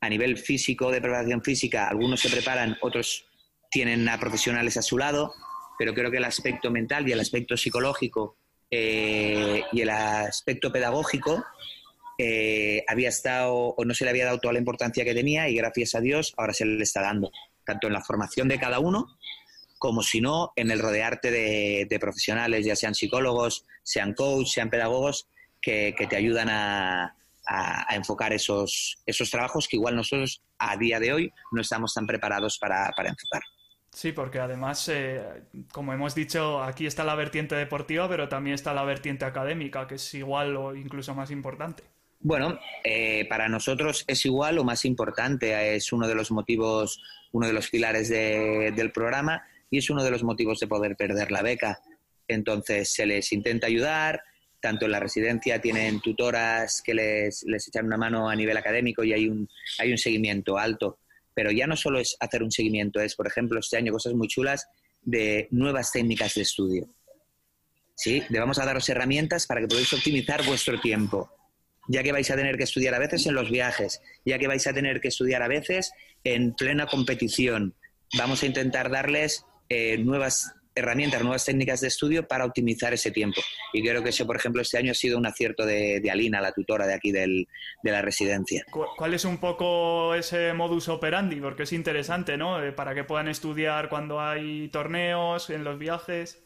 [0.00, 3.26] a nivel físico, de preparación física, algunos se preparan, otros
[3.70, 5.32] tienen a profesionales a su lado,
[5.78, 8.36] pero creo que el aspecto mental y el aspecto psicológico
[8.70, 11.44] eh, y el aspecto pedagógico
[12.18, 15.56] eh, había estado o no se le había dado toda la importancia que tenía y
[15.56, 17.30] gracias a Dios ahora se le está dando,
[17.64, 19.18] tanto en la formación de cada uno
[19.78, 25.28] como si no en el rodearte de, profesionales, ya sean psicólogos, sean coach, sean pedagogos,
[25.60, 27.14] que, te ayudan a,
[27.90, 32.58] enfocar esos, esos trabajos que igual nosotros a día de hoy no estamos tan preparados
[32.58, 33.42] para, para enfocar.
[33.96, 35.22] Sí, porque además, eh,
[35.72, 39.94] como hemos dicho, aquí está la vertiente deportiva, pero también está la vertiente académica, que
[39.94, 41.82] es igual o incluso más importante.
[42.20, 47.46] Bueno, eh, para nosotros es igual o más importante, es uno de los motivos, uno
[47.46, 51.40] de los pilares del programa y es uno de los motivos de poder perder la
[51.40, 51.80] beca.
[52.28, 54.20] Entonces se les intenta ayudar,
[54.60, 59.02] tanto en la residencia tienen tutoras que les, les echan una mano a nivel académico
[59.02, 60.98] y hay un, hay un seguimiento alto
[61.36, 64.26] pero ya no solo es hacer un seguimiento, es, por ejemplo, este año cosas muy
[64.26, 64.66] chulas
[65.02, 66.88] de nuevas técnicas de estudio.
[67.94, 68.22] ¿Sí?
[68.30, 71.30] Le vamos a daros herramientas para que podáis optimizar vuestro tiempo,
[71.88, 74.66] ya que vais a tener que estudiar a veces en los viajes, ya que vais
[74.66, 75.92] a tener que estudiar a veces
[76.24, 77.74] en plena competición.
[78.16, 83.40] Vamos a intentar darles eh, nuevas herramientas, nuevas técnicas de estudio para optimizar ese tiempo.
[83.72, 86.52] Y creo que eso, por ejemplo, este año ha sido un acierto de, Alina, la
[86.52, 87.48] tutora de aquí del,
[87.82, 88.64] de la residencia.
[88.70, 91.36] ¿Cuál es un poco ese modus operandi?
[91.40, 92.62] Porque es interesante, ¿no?
[92.62, 96.42] Eh, para que puedan estudiar cuando hay torneos, en los viajes.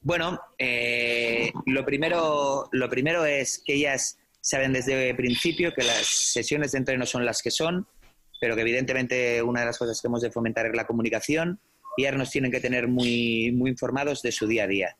[0.00, 6.06] Bueno, eh, lo, primero, lo primero es que ellas saben desde el principio que las
[6.06, 7.86] sesiones de entreno son las que son,
[8.40, 11.60] pero que evidentemente una de las cosas que hemos de fomentar es la comunicación
[12.16, 14.96] nos tienen que tener muy, muy informados de su día a día.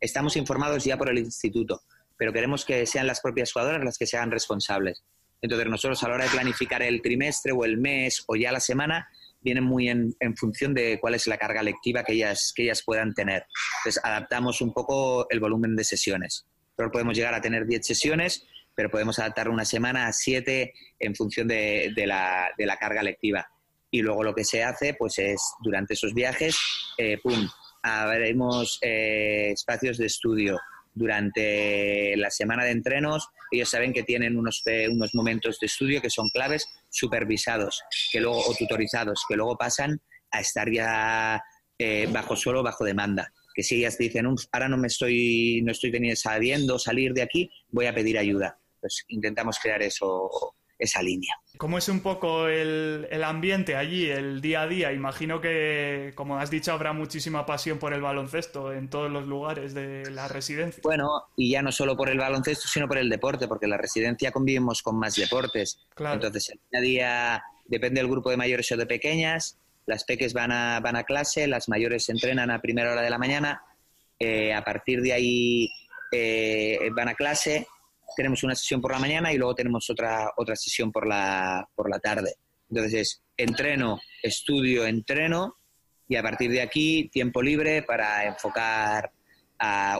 [0.00, 1.82] Estamos informados ya por el instituto,
[2.16, 5.04] pero queremos que sean las propias jugadoras las que se hagan responsables.
[5.42, 8.60] Entonces nosotros a la hora de planificar el trimestre o el mes o ya la
[8.60, 9.08] semana,
[9.40, 12.82] vienen muy en, en, función de cuál es la carga lectiva que ellas, que ellas
[12.84, 13.44] puedan tener.
[13.80, 16.46] Entonces adaptamos un poco el volumen de sesiones.
[16.74, 21.14] Pero podemos llegar a tener 10 sesiones, pero podemos adaptar una semana a 7 en
[21.14, 23.48] función de, de, la, de la carga lectiva
[23.90, 26.58] y luego lo que se hace pues es durante esos viajes,
[26.96, 27.48] eh, pum,
[27.82, 30.58] abriremos eh, espacios de estudio.
[30.94, 36.02] Durante la semana de entrenos, ellos saben que tienen unos, eh, unos momentos de estudio
[36.02, 40.00] que son claves, supervisados que luego, o tutorizados, que luego pasan
[40.32, 41.40] a estar ya
[42.10, 43.32] bajo suelo, bajo demanda.
[43.54, 47.48] Que si ellas dicen, ahora no me estoy, no estoy teniendo, sabiendo salir de aquí,
[47.68, 48.58] voy a pedir ayuda.
[48.80, 51.34] Pues intentamos crear eso esa línea.
[51.56, 54.92] ¿Cómo es un poco el, ambiente allí, el día a día?
[54.92, 59.74] Imagino que, como has dicho, habrá muchísima pasión por el baloncesto en todos los lugares
[59.74, 60.80] de la residencia.
[60.84, 63.76] Bueno, y ya no solo por el baloncesto, sino por el deporte, porque en la
[63.76, 65.80] residencia convivimos con más deportes.
[65.98, 69.58] Entonces, el día a día depende del grupo de mayores o de pequeñas.
[69.86, 73.18] Las peques van a, van a clase, las mayores entrenan a primera hora de la
[73.18, 73.62] mañana.
[74.20, 75.70] Eh, a partir de ahí
[76.12, 77.66] eh, van a clase
[78.16, 81.90] tenemos una sesión por la mañana y luego tenemos otra, otra sesión por la, por
[81.90, 82.34] la tarde.
[82.70, 85.56] Entonces es entreno, estudio, entreno
[86.08, 89.12] y a partir de aquí tiempo libre para enfocar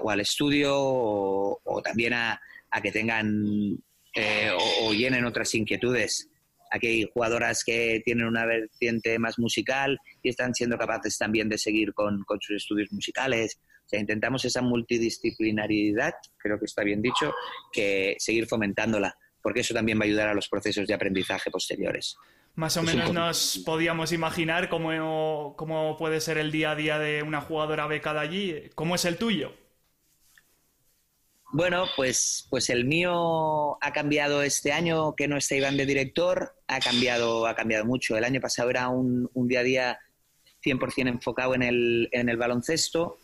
[0.03, 2.41] o al estudio o, también a,
[2.83, 3.79] que tengan
[4.15, 4.51] eh,
[4.83, 6.29] o, llenen otras inquietudes.
[6.71, 11.57] Aquí hay jugadoras que tienen una vertiente más musical y están siendo capaces también de
[11.57, 13.59] seguir con, con sus estudios musicales.
[13.89, 17.33] O sea, intentamos esa multidisciplinaridad, creo que está bien dicho,
[17.73, 22.15] que seguir fomentándola, porque eso también va a ayudar a los procesos de aprendizaje posteriores.
[22.55, 27.23] Más o menos nos podíamos imaginar cómo, cómo puede ser el día a día de
[27.23, 28.69] una jugadora becada allí.
[28.75, 29.55] ¿Cómo es el tuyo?
[31.51, 36.57] Bueno, pues, pues el mío ha cambiado este año que no está Iván de director,
[36.67, 38.19] ha cambiado, ha cambiado mucho.
[38.19, 39.99] El año pasado era un, un día a día
[40.63, 43.17] 100% enfocado en el, en el baloncesto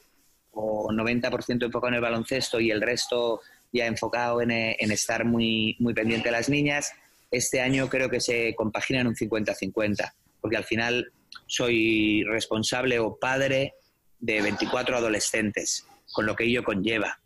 [0.55, 3.41] o 90% enfocado en el baloncesto y el resto
[3.73, 6.93] ya enfocado en, en, estar muy, muy pendiente de las niñas,
[7.31, 11.13] este año creo que se compagina en un 50-50, porque al final
[11.47, 13.75] soy responsable o padre
[14.21, 17.19] de 24 adolescentes, con lo que ello conlleva.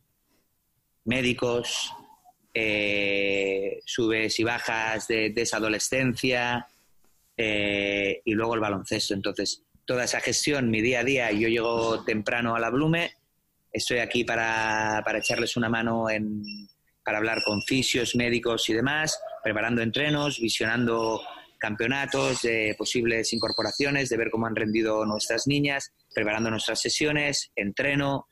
[1.05, 1.93] médicos,
[2.53, 6.67] eh, subes y bajas de, esa adolescencia
[7.37, 9.14] eh, y luego el baloncesto.
[9.14, 13.11] Entonces, toda esa gestión, mi día a día, yo llego temprano a la Blume,
[13.72, 16.42] estoy aquí para, para echarles una mano en,
[17.03, 21.22] para hablar con fisios, médicos y demás, preparando entrenos, visionando
[21.57, 28.27] campeonatos, de posibles incorporaciones, de ver cómo han rendido nuestras niñas, preparando nuestras sesiones, entreno,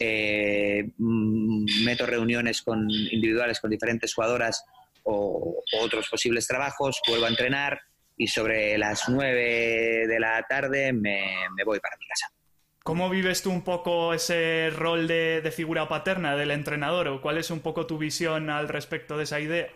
[0.00, 4.64] eh, mm, meto reuniones con individuales con diferentes jugadoras
[5.02, 7.78] o, otros posibles trabajos, vuelvo a entrenar
[8.16, 12.32] y sobre las nueve de la tarde me, voy para mi casa.
[12.82, 17.38] ¿Cómo vives tú un poco ese rol de, de, figura paterna del entrenador o cuál
[17.38, 19.68] es un poco tu visión al respecto de esa idea?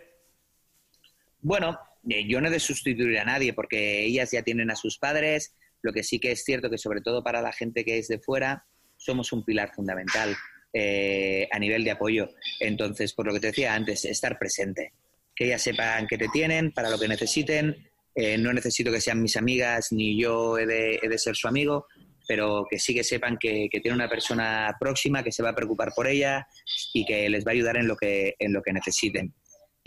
[1.41, 4.97] Bueno, eh, yo no he de sustituir a nadie porque ellas ya tienen a sus
[4.97, 5.55] padres.
[5.81, 8.19] Lo que sí que es cierto que sobre todo para la gente que es de
[8.19, 8.65] fuera
[8.97, 10.35] somos un pilar fundamental
[10.73, 12.29] eh, a nivel de apoyo.
[12.59, 14.93] Entonces, por lo que te decía antes, estar presente,
[15.35, 17.86] que ellas sepan que te tienen para lo que necesiten.
[18.17, 21.85] Eh, no necesito que sean mis amigas ni yo he de, ser su amigo,
[22.27, 25.55] pero que sí que sepan que, que, tiene una persona próxima que se va a
[25.55, 26.47] preocupar por ella
[26.93, 29.33] y que les va a ayudar en lo que, en lo que necesiten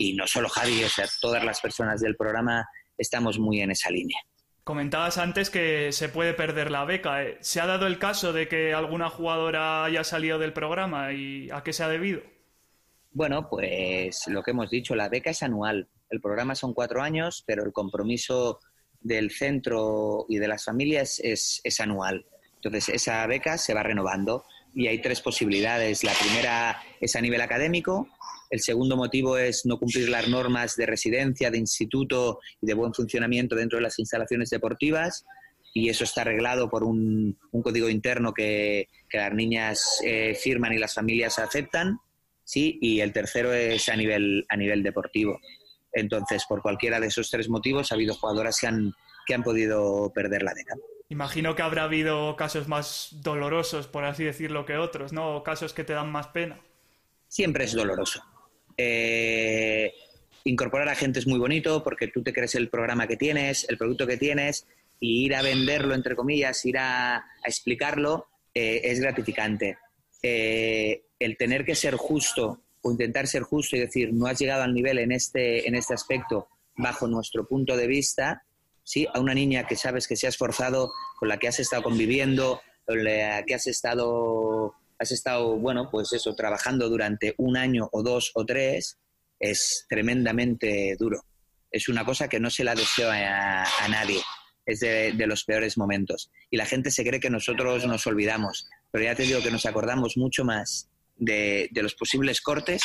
[0.01, 2.67] y no solo Javi, o sea, todas las personas del programa
[2.97, 4.17] estamos muy en esa línea.
[4.63, 7.23] Comentabas antes que se puede perder la beca.
[7.23, 7.37] ¿eh?
[7.41, 11.63] ¿Se ha dado el caso de que alguna jugadora haya salido del programa y a
[11.63, 12.21] qué se ha debido?
[13.11, 15.89] Bueno, pues lo que hemos dicho, la beca es anual.
[16.11, 18.59] El programa son cuatro años, pero el compromiso
[18.99, 22.25] del centro y de las familias es, es anual.
[22.55, 24.45] Entonces, esa beca se va renovando
[24.75, 26.03] y hay tres posibilidades.
[26.03, 28.07] La primera es a nivel académico,
[28.51, 32.93] el segundo motivo es no cumplir las normas de residencia, de instituto y de buen
[32.93, 35.25] funcionamiento dentro de las instalaciones deportivas.
[35.73, 40.93] Y eso está arreglado por un, código interno que, las niñas eh, firman y las
[40.93, 41.97] familias aceptan.
[42.43, 45.39] Sí, y el tercero es a nivel, a nivel deportivo.
[45.93, 48.93] Entonces, por cualquiera de esos tres motivos, ha habido jugadoras que han,
[49.25, 50.81] que han podido perder la década.
[51.09, 55.35] Imagino que habrá habido casos más dolorosos, por así decirlo, que otros, ¿no?
[55.35, 56.61] O casos que te dan más pena.
[57.27, 58.23] Siempre es doloroso.
[58.77, 59.93] Eh,
[60.45, 63.77] incorporar a gente es muy bonito porque tú te crees el programa que tienes, el
[63.77, 64.65] producto que tienes,
[65.01, 69.77] y ir a venderlo, entre comillas, ir a, explicarlo, eh, es gratificante.
[70.23, 74.63] Eh, el tener que ser justo o intentar ser justo y decir, no has llegado
[74.63, 78.43] al nivel en este, en este aspecto bajo nuestro punto de vista,
[78.83, 79.07] ¿sí?
[79.13, 82.61] a una niña que sabes que se ha esforzado, con la que has estado conviviendo,
[82.85, 88.31] con que has estado has estado, bueno, pues eso, trabajando durante un año o dos
[88.35, 88.99] o tres,
[89.39, 91.25] es tremendamente duro.
[91.71, 94.21] Es una cosa que no se la deseo a, nadie.
[94.63, 96.29] Es de, los peores momentos.
[96.51, 98.69] Y la gente se cree que nosotros nos olvidamos.
[98.91, 100.90] Pero ya te digo que nos acordamos mucho más
[101.21, 102.83] de, los posibles cortes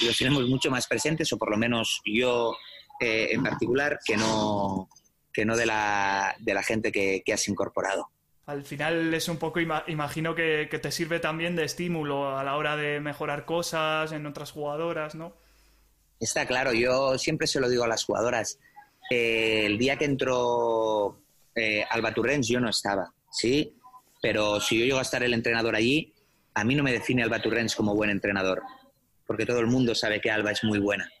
[0.00, 2.54] y los tenemos mucho más presentes, o por lo menos yo
[3.00, 4.88] eh, en particular, que no,
[5.32, 8.10] que no de, la, de la gente que has incorporado
[8.46, 12.76] al final es un poco, imagino que, te sirve también de estímulo a la hora
[12.76, 15.34] de mejorar cosas en otras jugadoras, ¿no?
[16.20, 18.60] Está claro, yo siempre se lo digo a las jugadoras.
[19.10, 21.18] Eh, el día que entró
[21.56, 23.76] eh, Alba Turrens yo no estaba, ¿sí?
[24.22, 26.12] Pero si yo llego a estar el entrenador allí,
[26.56, 28.62] a mí no me define Alba Turrens como buen entrenador,
[29.26, 31.12] porque todo el mundo sabe que Alba es muy buena,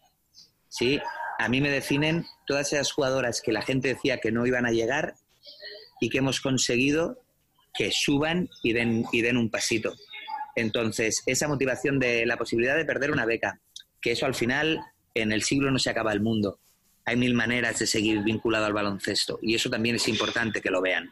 [0.70, 0.98] ¿sí?
[1.38, 4.70] A mí me definen todas esas jugadoras que la gente decía que no iban a
[4.70, 5.14] llegar
[6.00, 7.20] y que hemos conseguido
[7.74, 9.94] que suban y den, y den un pasito.
[10.54, 13.60] Entonces, esa motivación de la posibilidad de perder una beca,
[14.00, 14.80] que eso al final
[15.12, 16.60] en el siglo no se acaba el mundo.
[17.04, 20.80] Hay mil maneras de seguir vinculado al baloncesto y eso también es importante que lo
[20.80, 21.10] vean.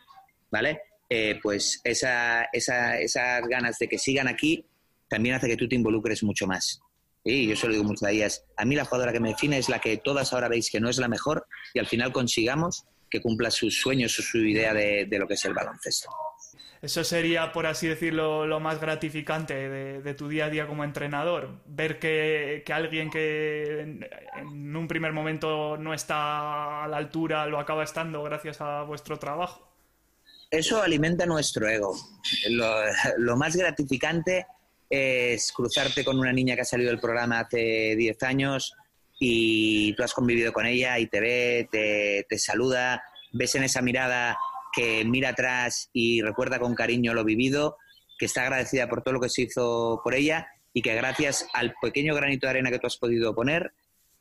[0.50, 0.80] ¿Vale?
[1.08, 4.66] Eh, pues esa, esa, esas ganas de que sigan aquí
[5.08, 6.80] también hace que tú te involucres mucho más.
[7.22, 8.44] Y yo se lo digo muchas ellas.
[8.56, 10.90] A mí la jugadora que me define es la que todas ahora veis que no
[10.90, 15.06] es la mejor y al final consigamos que cumpla sus sueños o su idea de,
[15.10, 16.10] lo que es el baloncesto.
[16.82, 21.62] Eso sería, por así decirlo, lo más gratificante de, tu día a día como entrenador.
[21.64, 23.80] Ver que, alguien que
[24.36, 29.18] en, un primer momento no está a la altura lo acaba estando gracias a vuestro
[29.18, 29.73] trabajo.
[30.54, 31.96] Eso alimenta nuestro ego.
[32.48, 34.46] Lo, más gratificante
[34.88, 38.72] es cruzarte con una niña que ha salido del programa hace 10 años
[39.18, 43.02] y tú has convivido con ella y te ve, te, te saluda,
[43.32, 44.38] ves en esa mirada
[44.72, 47.76] que mira atrás y recuerda con cariño lo vivido,
[48.16, 51.74] que está agradecida por todo lo que se hizo por ella y que gracias al
[51.82, 53.72] pequeño granito de arena que tú has podido poner,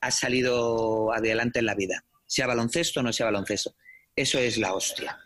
[0.02, 3.76] has salido adelante en la vida, sea baloncesto o no sea baloncesto.
[4.16, 5.18] Eso es la hostia.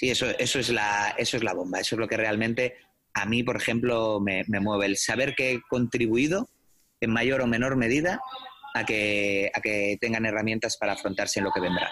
[0.00, 1.80] Sí, eso, eso, es la, eso es la bomba.
[1.80, 2.76] Eso es lo que realmente
[3.12, 4.86] a mí, por ejemplo, me, me mueve.
[4.86, 6.48] El saber que he contribuido
[7.02, 8.18] en mayor o menor medida
[8.72, 11.90] a que, a que tengan herramientas para afrontarse en lo que vendrá.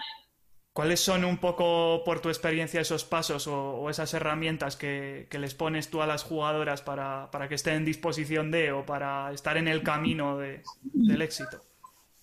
[0.72, 5.90] ¿Cuáles son un poco, por tu experiencia, esos pasos o, esas herramientas que, les pones
[5.90, 9.82] tú a las jugadoras para, que estén en disposición de o para estar en el
[9.82, 11.60] camino del éxito?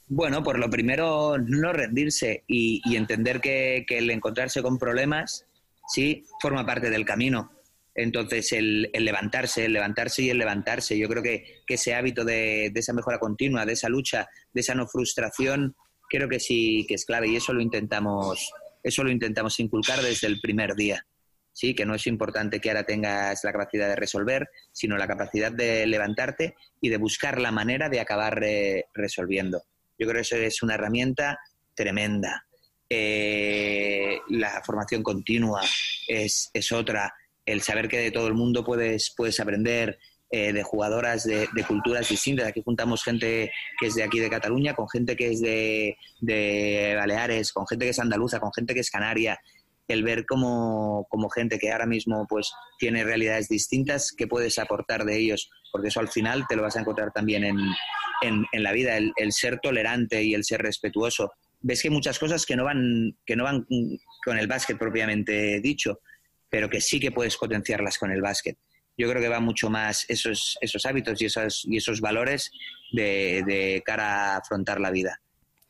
[0.07, 5.45] Bueno, por lo primero, no rendirse y, entender que, el encontrarse con problemas,
[5.88, 7.51] sí, forma parte del camino.
[7.95, 10.97] Entonces, el, levantarse, el levantarse y el levantarse.
[10.97, 14.86] Yo creo que, ese hábito de, esa mejora continua, de esa lucha, de esa no
[14.86, 15.75] frustración,
[16.09, 18.51] creo que sí que es clave y eso lo intentamos,
[18.83, 21.05] eso lo intentamos inculcar desde el primer día.
[21.53, 25.53] Sí, que no es importante que ahora tengas la capacidad de resolver, sino la capacidad
[25.53, 29.63] de levantarte y de buscar la manera de acabar eh, resolviendo.
[29.97, 31.39] Yo creo que eso es una herramienta
[31.73, 32.45] tremenda.
[32.89, 35.61] Eh, la formación continua
[36.07, 37.13] es, otra.
[37.45, 39.99] El saber que de todo el mundo puedes, puedes aprender,
[40.31, 42.47] eh, de jugadoras de, culturas distintas.
[42.47, 46.95] Aquí juntamos gente que es de aquí de Cataluña, con gente que es de, de
[46.97, 49.39] Baleares, con gente que es andaluza, con gente que es canaria.
[49.88, 55.05] El ver como, como gente que ahora mismo pues tiene realidades distintas, que puedes aportar
[55.05, 57.59] de ellos, porque eso al final te lo vas a encontrar también en,
[58.21, 61.31] en, la vida, el, ser tolerante y el ser respetuoso.
[61.68, 63.66] Ves que hay muchas cosas que no van, que no van
[64.24, 65.99] con el básquet propiamente dicho,
[66.47, 68.55] pero que sí que puedes potenciarlas con el básquet.
[68.95, 72.51] Yo creo que va mucho más esos, esos hábitos y esos, y esos valores
[72.91, 75.20] de, cara a afrontar la vida.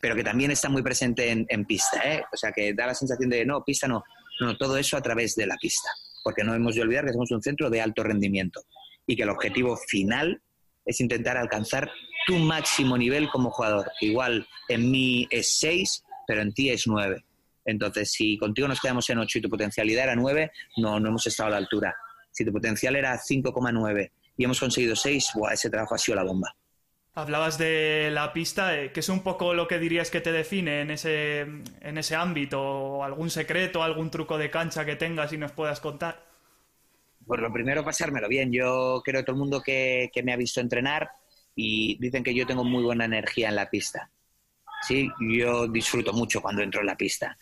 [0.01, 2.25] Pero que también está muy presente en, pista, ¿eh?
[2.33, 4.03] O sea, que da la sensación de, no, pista no,
[4.41, 5.89] no, todo eso a través de la pista.
[6.25, 8.63] Porque no hemos de olvidar que somos un centro de alto rendimiento
[9.07, 10.41] y que el objetivo final
[10.85, 11.91] es intentar alcanzar
[12.27, 13.91] tu máximo nivel como jugador.
[14.01, 17.23] Igual en mí es 6, pero en ti es 9.
[17.65, 21.25] Entonces, si contigo nos quedamos en 8 y tu potencialidad era 9, no, no hemos
[21.27, 21.95] estado a la altura.
[22.31, 26.55] Si tu potencial era 5,9 y hemos conseguido 6, ese trabajo ha sido la bomba.
[27.13, 30.81] Hablabas de la pista, eh, que es un poco lo que dirías que te define
[30.81, 35.37] en ese, en ese ámbito, o algún secreto, algún truco de cancha que tengas y
[35.37, 36.24] nos puedas contar.
[37.25, 38.51] Pues lo primero, pasármelo bien.
[38.51, 41.09] Yo creo que todo el mundo que, que me ha visto entrenar
[41.55, 44.11] y dicen que yo tengo muy buena energía en la pista.
[44.87, 47.37] Sí, yo disfruto mucho cuando entro en la pista.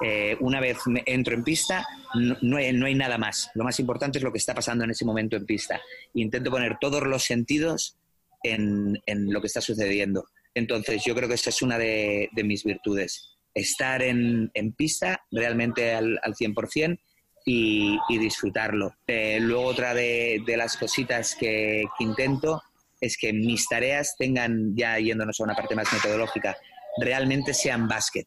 [0.00, 3.50] Eh, una vez entro en pista, no, hay, no, hay, nada más.
[3.54, 5.80] Lo más importante es lo que está pasando en ese momento en pista.
[6.14, 7.96] Intento poner todos los sentidos
[8.42, 10.28] en, en lo que está sucediendo.
[10.54, 13.36] Entonces, yo creo que esa es una de, de mis virtudes.
[13.54, 16.98] Estar en, en pista realmente al, al 100%
[17.44, 18.96] y, disfrutarlo.
[19.06, 22.62] Eh, luego, otra de, las cositas que, que intento
[23.00, 26.56] es que mis tareas tengan, ya yéndonos a una parte más metodológica,
[26.96, 28.26] realmente sean básquet,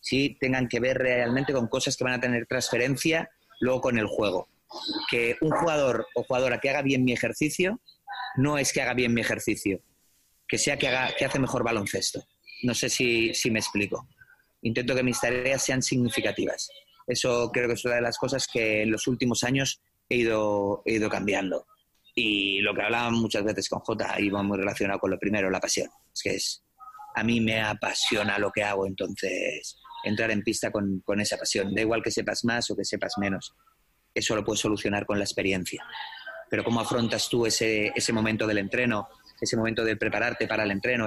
[0.00, 0.36] ¿sí?
[0.40, 3.30] tengan que ver realmente con cosas que van a tener transferencia
[3.60, 4.48] luego con el juego.
[5.10, 7.80] Que un jugador o jugadora que haga bien mi ejercicio
[8.36, 9.80] no es que haga bien mi ejercicio,
[10.46, 12.22] que sea que, haga, que hace mejor baloncesto.
[12.62, 14.06] No sé si, si me explico.
[14.62, 16.70] Intento que mis tareas sean significativas.
[17.06, 20.82] Eso creo que es una de las cosas que en los últimos años he ido,
[20.84, 21.66] he ido cambiando.
[22.14, 25.60] Y lo que hablaba muchas veces con J iba muy relacionado con lo primero, la
[25.60, 25.88] pasión.
[26.12, 26.64] Es que es,
[27.14, 31.74] a mí me apasiona lo que hago, entonces entrar en pista con, con esa pasión.
[31.74, 33.54] Da igual que sepas más o que sepas menos.
[34.14, 35.84] Eso lo puedes solucionar con la experiencia.
[36.48, 39.08] Pero cómo afrontas tú ese, ese momento del entreno,
[39.40, 41.06] ese momento de prepararte para el entreno,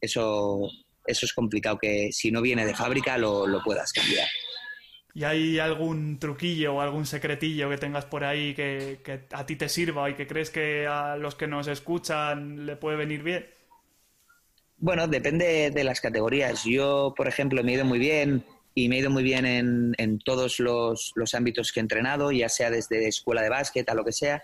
[0.00, 0.60] eso,
[1.06, 4.26] eso es complicado que si no viene de fábrica lo, lo puedas cambiar.
[5.14, 9.00] ¿Y hay algún truquillo o algún secretillo que tengas por ahí que,
[9.32, 12.96] a ti te sirva y que crees que a los que nos escuchan le puede
[12.96, 13.46] venir bien?
[14.76, 16.64] Bueno, depende de las categorías.
[16.64, 18.44] Yo, por ejemplo, me he ido muy bien
[18.74, 22.70] y me he ido muy bien en, todos los, ámbitos que he entrenado, ya sea
[22.70, 24.42] desde escuela de básquet a lo que sea,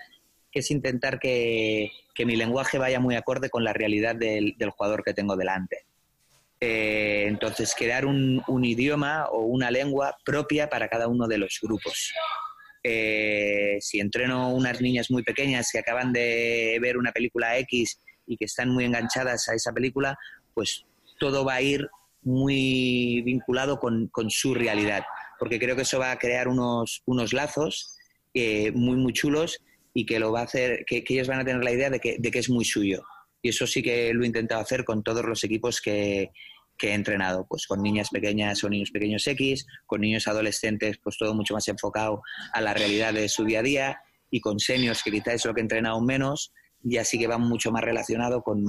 [0.51, 5.15] que es intentar que, mi lenguaje vaya muy acorde con la realidad del jugador que
[5.15, 5.87] tengo delante.
[6.61, 12.13] Eh, entonces, crear un, idioma o una lengua propia para cada uno de los grupos.
[12.83, 18.37] Eh, si entreno unas niñas muy pequeñas que acaban de ver una película X y
[18.37, 20.17] que están muy enganchadas a esa película,
[20.55, 20.85] pues
[21.19, 21.89] todo va a ir
[22.23, 25.05] muy vinculado con, su realidad,
[25.39, 27.03] porque creo que eso va a crear unos,
[27.33, 27.97] lazos
[28.35, 29.59] eh, muy, muy chulos
[29.95, 32.39] y que lo va a hacer, que, ellos van a tener la idea de que
[32.39, 33.05] es muy suyo.
[33.43, 36.31] Y eso sí que lo he intentado hacer con todos los equipos que,
[36.83, 41.35] he entrenado, pues con niñas pequeñas o niños pequeños X, con niños adolescentes, pues todo
[41.35, 42.23] mucho más enfocado
[42.53, 45.55] a la realidad de su día a día, y con seniors, que quizás es lo
[45.55, 48.67] que he entrenado menos, ya sí que va mucho más relacionado con,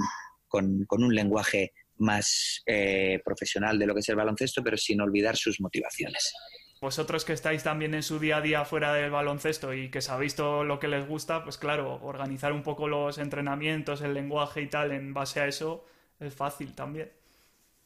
[0.51, 5.59] un lenguaje más eh, profesional de lo que es el baloncesto, pero sin olvidar sus
[5.59, 6.34] motivaciones.
[6.80, 10.36] Vosotros que estáis también en su día a día fuera del baloncesto y que sabéis
[10.36, 14.68] todo lo que les gusta, pues claro, organizar un poco los entrenamientos, el lenguaje y
[14.68, 15.86] tal en base a eso
[16.20, 17.12] es fácil también.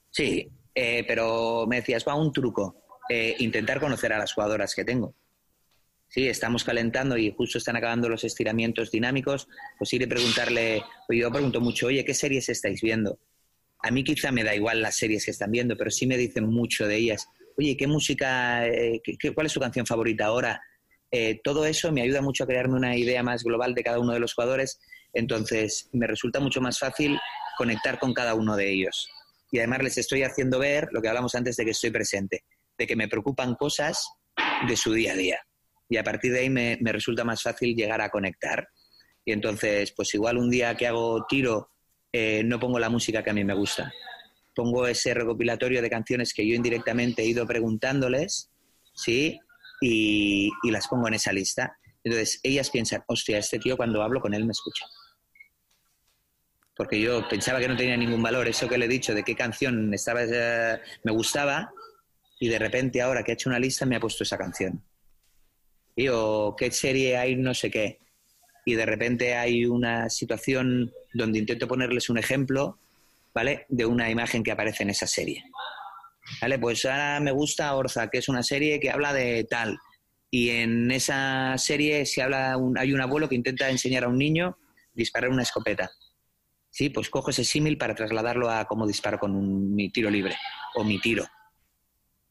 [0.10, 4.84] Sí, eh, pero me decías, va un truco, eh, intentar conocer a las jugadoras que
[4.84, 5.16] tengo.
[6.10, 11.32] Sí, estamos calentando y justo están acabando los estiramientos dinámicos, pues ir a preguntarle, yo
[11.32, 13.18] pregunto mucho, oye, ¿qué series estáis viendo?
[13.80, 16.46] A mí quizá me da igual las series que están viendo, pero sí me dicen
[16.48, 17.30] mucho de ellas.
[17.58, 19.02] Oye, ¿qué música, eh,
[19.34, 20.62] cuál es su canción favorita ahora?
[21.44, 24.22] todo eso me ayuda mucho a crearme una idea más global de cada uno de
[24.22, 24.80] los jugadores,
[25.12, 27.20] entonces me resulta mucho más fácil
[27.58, 29.10] conectar con cada uno de ellos
[29.52, 32.46] y además les estoy haciendo ver lo que hablamos antes de que estoy presente,
[32.78, 34.08] de que me preocupan cosas
[34.68, 35.40] de su día a día.
[35.90, 38.66] Y a partir de ahí me, resulta más fácil llegar a conectar.
[39.26, 41.70] Y entonces, pues igual un día que hago tiro,
[42.14, 43.92] eh, no pongo la música que a mí me gusta.
[44.54, 48.52] Pongo ese recopilatorio de canciones que yo indirectamente he ido preguntándoles,
[48.94, 49.40] ¿sí?
[49.82, 51.78] Y, las pongo en esa lista.
[52.04, 54.86] Entonces, ellas piensan, hostia, este tío cuando hablo con él me escucha
[56.76, 59.36] porque yo pensaba que no tenía ningún valor eso que le he dicho de qué
[59.36, 61.72] canción estaba, eh, me gustaba
[62.40, 64.84] y de repente ahora que he hecho una lista me ha puesto esa canción.
[65.96, 68.00] Y, o qué serie hay no sé qué.
[68.66, 72.80] Y de repente hay una situación donde intento ponerles un ejemplo,
[73.34, 73.66] ¿vale?
[73.70, 75.44] De una imagen que aparece en esa serie.
[76.42, 76.60] ¿Vale?
[76.60, 79.78] Pues ahora me gusta Orza, que es una serie que habla de tal.
[80.30, 84.58] Y en esa serie se habla hay un abuelo que intenta enseñar a un niño
[84.94, 85.90] disparar una escopeta.
[86.70, 90.38] Sí, pues cojo ese símil para trasladarlo a cómo disparo con mi tiro libre
[90.76, 91.26] o mi tiro.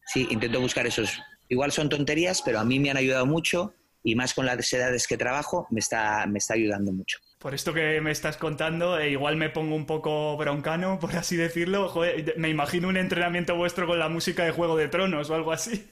[0.06, 1.20] Sí, intento buscar esos.
[1.48, 5.06] Igual son tonterías, pero a mí me han ayudado mucho y más con las edades
[5.06, 7.18] que trabajo me está, me está ayudando mucho.
[7.40, 11.36] Por esto que me estás contando, eh, igual me pongo un poco broncano, por así
[11.36, 11.92] decirlo.
[12.36, 15.88] me imagino un entrenamiento vuestro con la música de Juego de Tronos o algo así.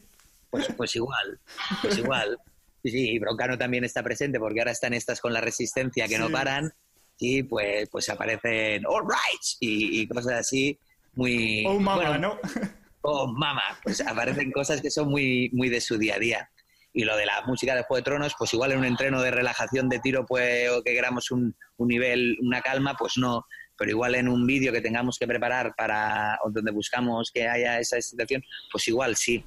[0.51, 1.40] Pues, pues igual,
[1.80, 2.38] pues igual.
[2.84, 6.30] Sí, y broncano también está presente porque ahora están estas con la resistencia que no
[6.30, 6.72] paran
[7.18, 10.78] y pues, pues aparecen all right y, cosas así
[11.14, 11.64] muy...
[11.66, 12.38] Oh, mamá, ¿no?
[13.03, 16.51] oh, mamá, pues aparecen cosas que son muy, muy de su día a día.
[16.99, 19.30] Y lo de la música de Juego de Tronos, pues igual en un entreno de
[19.30, 23.46] relajación de tiro, pues, o que queramos un, un nivel, una calma, pues no.
[23.76, 28.01] Pero igual en un vídeo que tengamos que preparar para, donde buscamos que haya esa
[28.01, 28.42] situación,
[28.72, 29.44] pues igual sí.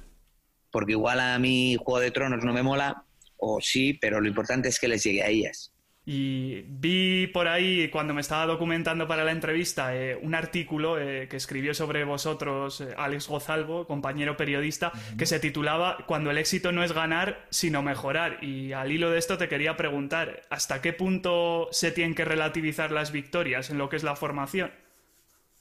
[0.70, 3.04] Porque igual a mí Juego de Tronos no me mola,
[3.36, 5.71] o sí, pero lo importante es que les llegue a ellas.
[6.04, 11.28] Y vi por ahí, cuando me estaba documentando para la entrevista, eh, un artículo eh,
[11.28, 16.72] que escribió sobre vosotros eh, Alex Gozalvo, compañero periodista, que se titulaba Cuando el éxito
[16.72, 18.42] no es ganar, sino mejorar.
[18.42, 22.90] Y al hilo de esto te quería preguntar, ¿hasta qué punto se tienen que relativizar
[22.90, 24.72] las victorias en lo que es la formación?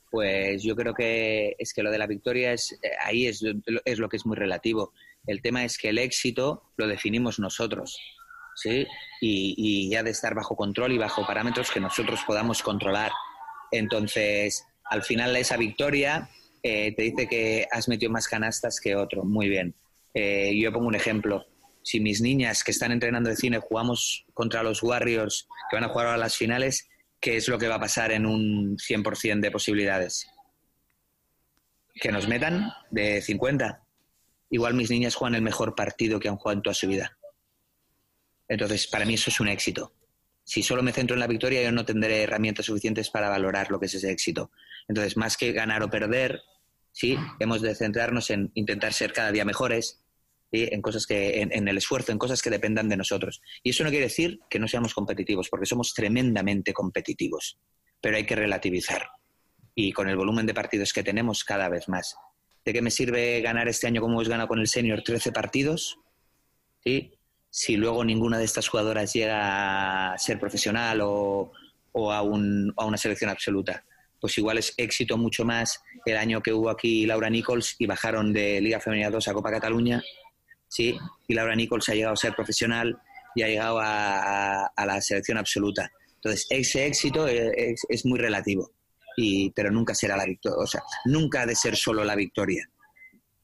[0.10, 3.44] Pues yo creo que es que lo de la victoria es ahí es,
[3.86, 4.92] es lo que es muy relativo.
[5.28, 7.98] El tema es que el éxito lo definimos nosotros.
[8.56, 8.88] ¿Sí?
[9.20, 13.12] Y, ya de estar bajo control y bajo parámetros que nosotros podamos controlar.
[13.72, 16.30] Entonces, al final esa victoria
[16.64, 19.24] eh, te dice que has metido más canastas que otro.
[19.24, 19.76] Muy bien.
[20.14, 21.46] Eh, yo pongo un ejemplo.
[21.84, 25.90] Si mis niñas que están entrenando de cine jugamos contra los Warriors que van a
[25.90, 26.90] jugar a las finales,
[27.20, 30.28] ¿qué es lo que va a pasar en un 100% de posibilidades?
[31.96, 33.84] Que nos metan de 50.
[34.52, 37.18] Igual mis niñas juegan el mejor partido que han jugado en toda su vida.
[38.52, 39.94] Entonces, para mí eso es un éxito.
[40.44, 43.80] Si solo me centro en la victoria, yo no tendré herramientas suficientes para valorar lo
[43.80, 44.52] que es ese éxito.
[44.90, 46.42] Entonces, más que ganar o perder,
[46.92, 50.04] sí, hemos de centrarnos en intentar ser cada día mejores,
[50.52, 53.42] en cosas que, en, el esfuerzo, en cosas que dependan de nosotros.
[53.64, 57.58] Y eso no quiere decir que no seamos competitivos, porque somos tremendamente competitivos,
[58.02, 59.12] pero hay que relativizar.
[59.74, 62.18] Y con el volumen de partidos que tenemos, cada vez más.
[62.66, 66.00] ¿De qué me sirve ganar este año como hemos ganado con el senior 13 partidos?
[66.84, 67.14] ¿Sí?
[67.54, 71.52] Si luego ninguna de estas jugadoras llega a ser profesional o,
[71.94, 73.84] a, una selección absoluta.
[74.22, 78.32] Pues igual es éxito mucho más el año que hubo aquí Laura Nichols y bajaron
[78.32, 80.02] de Liga Femenina 2 a Copa Cataluña,
[80.70, 80.98] ¿sí?
[81.28, 82.98] Y Laura Nichols ha llegado a ser profesional
[83.36, 85.92] y ha llegado a, la selección absoluta.
[86.16, 88.72] Entonces, ese éxito es, es, muy relativo,
[89.18, 92.70] y, pero nunca será la victoria, o sea, nunca ha de ser solo la victoria,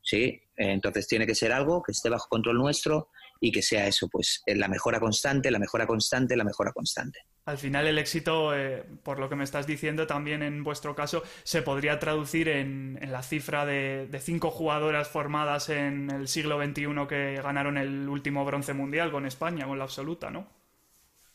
[0.02, 0.40] ¿sí?
[0.56, 3.10] Entonces tiene que ser algo que esté bajo control nuestro,
[3.40, 7.20] y que sea eso, pues la mejora constante, la mejora constante, la mejora constante.
[7.46, 11.24] Al final el éxito, eh, por lo que me estás diciendo, también en vuestro caso
[11.44, 17.40] se podría traducir en, la cifra de, cinco jugadoras formadas en el siglo XXI que
[17.42, 20.46] ganaron el último bronce mundial con España, con la absoluta, ¿no?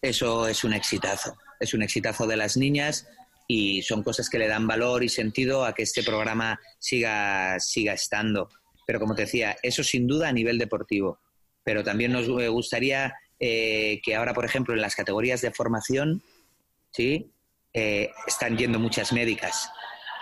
[0.02, 3.08] Eso es un exitazo, es un exitazo de las niñas
[3.46, 7.92] y son cosas que le dan valor y sentido a que este programa siga, siga
[7.94, 8.48] estando
[8.86, 11.20] Pero como te decía, eso sin duda a nivel deportivo.
[11.64, 16.22] Pero también nos gustaría eh, que ahora, por ejemplo, en las categorías de formación,
[16.92, 17.32] ¿sí?
[17.72, 19.68] Eh, están yendo muchas médicas.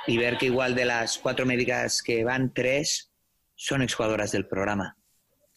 [0.07, 3.13] Y ver que igual de las cuatro médicas que van, tres
[3.55, 4.97] son exjugadoras del programa.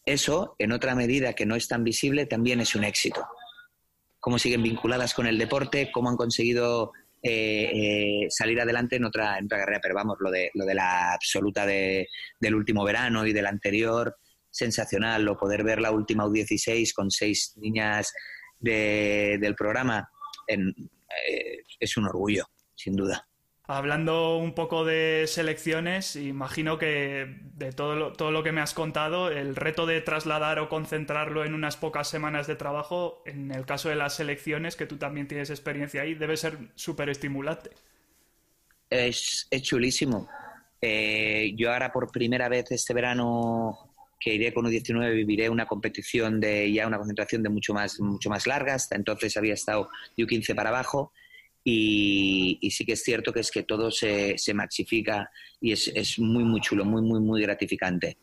[0.04, 3.26] Eso, en otra medida que no es tan visible, también es un éxito.
[4.20, 9.46] Cómo siguen vinculadas con el deporte, cómo han conseguido eh, salir adelante en otra, en
[9.46, 9.80] otra carrera.
[9.82, 12.08] Pero vamos, lo de, lo de la absoluta de,
[12.38, 14.18] del último verano y del anterior,
[14.54, 18.14] sensacional, o poder ver la última U16 con seis niñas
[18.60, 20.08] del programa,
[20.46, 20.68] en,
[21.28, 23.26] eh, es un orgullo, sin duda.
[23.66, 28.74] Hablando un poco de selecciones, imagino que de todo lo, todo lo que me has
[28.74, 33.66] contado, el reto de trasladar o concentrarlo en unas pocas semanas de trabajo, en el
[33.66, 37.70] caso de las selecciones, que tú también tienes experiencia ahí, debe ser súper estimulante.
[38.88, 40.28] Es, chulísimo.
[40.80, 43.83] Eh, yo ahora por primera vez este verano
[44.24, 48.30] que iré con U19 viviré una competición de ya una concentración de mucho más, mucho
[48.30, 48.72] más larga.
[48.72, 51.12] Hasta entonces había estado de U15 para abajo
[51.62, 56.18] y, sí que es cierto que es que todo se, se maxifica y es, es,
[56.18, 58.16] muy, muy chulo, muy, muy, muy gratificante,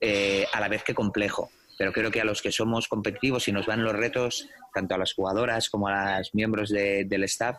[0.00, 1.50] eh, a la vez que complejo.
[1.76, 4.98] Pero creo que a los que somos competitivos y nos van los retos, tanto a
[4.98, 7.56] las jugadoras como a los miembros del staff,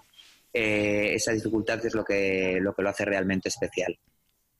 [0.54, 4.00] eh, esa dificultad es lo que, lo que lo hace realmente especial.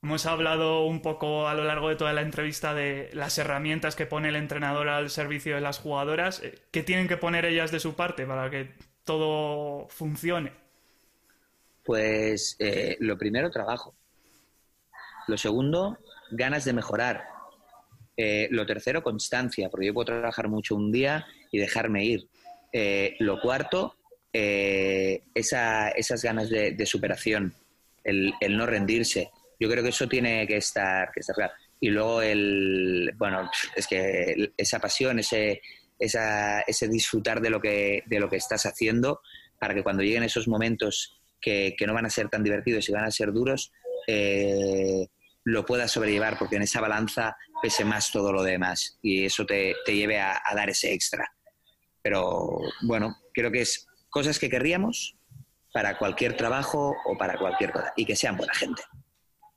[0.02, 4.06] Hemos hablado un poco a lo largo de toda la entrevista de las herramientas que
[4.06, 6.42] pone el entrenador al servicio de las jugadoras.
[6.42, 8.72] Eh, ¿Qué tienen que poner ellas de su parte para que
[9.04, 10.52] todo funcione?
[11.84, 13.94] Pues eh, lo primero, trabajo.
[15.28, 15.98] Lo segundo,
[16.30, 17.24] ganas de mejorar.
[18.16, 22.26] Eh, lo tercero, constancia, porque yo puedo trabajar mucho un día y dejarme ir.
[23.18, 23.96] Lo cuarto,
[24.32, 27.52] esas ganas de, superación,
[28.02, 29.30] el, no rendirse.
[29.60, 31.52] Yo creo que eso tiene que estar, que estar claro.
[31.78, 35.60] Y luego el, bueno, es que esa pasión, ese,
[35.98, 39.20] ese disfrutar de lo, que, de lo que estás haciendo,
[39.58, 43.04] para que cuando lleguen esos momentos que, no van a ser tan divertidos y van
[43.04, 43.70] a ser duros,
[44.06, 45.06] eh,
[45.44, 49.74] lo puedas sobrellevar, porque en esa balanza pese más todo lo demás y eso te,
[49.86, 51.30] lleve a, dar ese extra.
[52.02, 55.16] Pero bueno, creo que es cosas que querríamos
[55.72, 58.82] para cualquier trabajo o para cualquier cosa y que sean buena gente.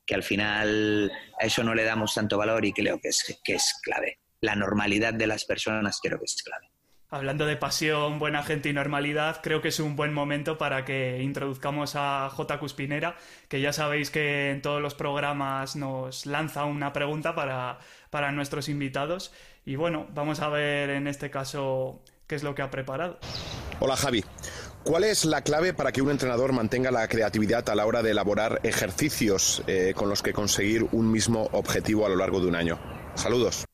[0.06, 3.54] Que al final a eso no le damos tanto valor y creo que es, que
[3.54, 4.18] es clave.
[4.40, 6.74] La normalidad de las personas creo que es clave.
[7.14, 11.22] Hablando de pasión, buena gente y normalidad, creo que es un buen momento para que
[11.22, 12.58] introduzcamos a J.
[12.58, 17.78] Cuspinera, que ya sabéis que en todos los programas nos lanza una pregunta para,
[18.10, 19.32] para nuestros invitados.
[19.64, 23.20] Y bueno, vamos a ver en este caso qué es lo que ha preparado.
[23.78, 24.24] Hola Javi.
[24.84, 28.10] ¿Cuál es la clave para que un entrenador mantenga la creatividad a la hora de
[28.10, 32.54] elaborar ejercicios eh, con los que conseguir un mismo objetivo a lo largo de un
[32.54, 32.78] año?
[33.14, 33.64] Saludos.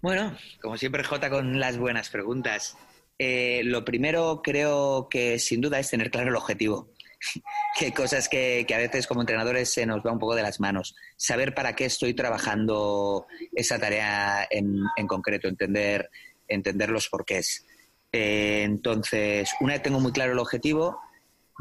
[0.00, 2.78] Bueno, como siempre, Jota, con las buenas preguntas.
[3.18, 6.88] Eh, lo primero creo que sin duda es tener claro el objetivo.
[7.78, 10.94] que cosas que, a veces como entrenadores se nos va un poco de las manos.
[11.18, 16.08] Saber para qué estoy trabajando esa tarea en, concreto, entender,
[16.48, 17.66] entender los porqués.
[18.18, 20.98] Eh, entonces, una vez tengo muy claro el objetivo,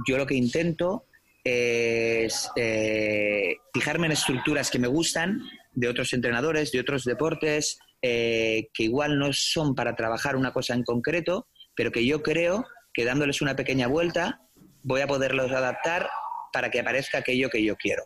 [0.08, 1.06] yo lo que intento
[1.44, 5.42] es eh, fijarme en estructuras que me gustan
[5.74, 10.74] de otros entrenadores, de otros deportes, eh, que igual no son para trabajar una cosa
[10.74, 11.46] en concreto,
[11.76, 14.40] pero que yo creo que dándoles una pequeña vuelta
[14.82, 16.08] voy a poderlos adaptar
[16.54, 18.06] para que aparezca aquello que yo quiero.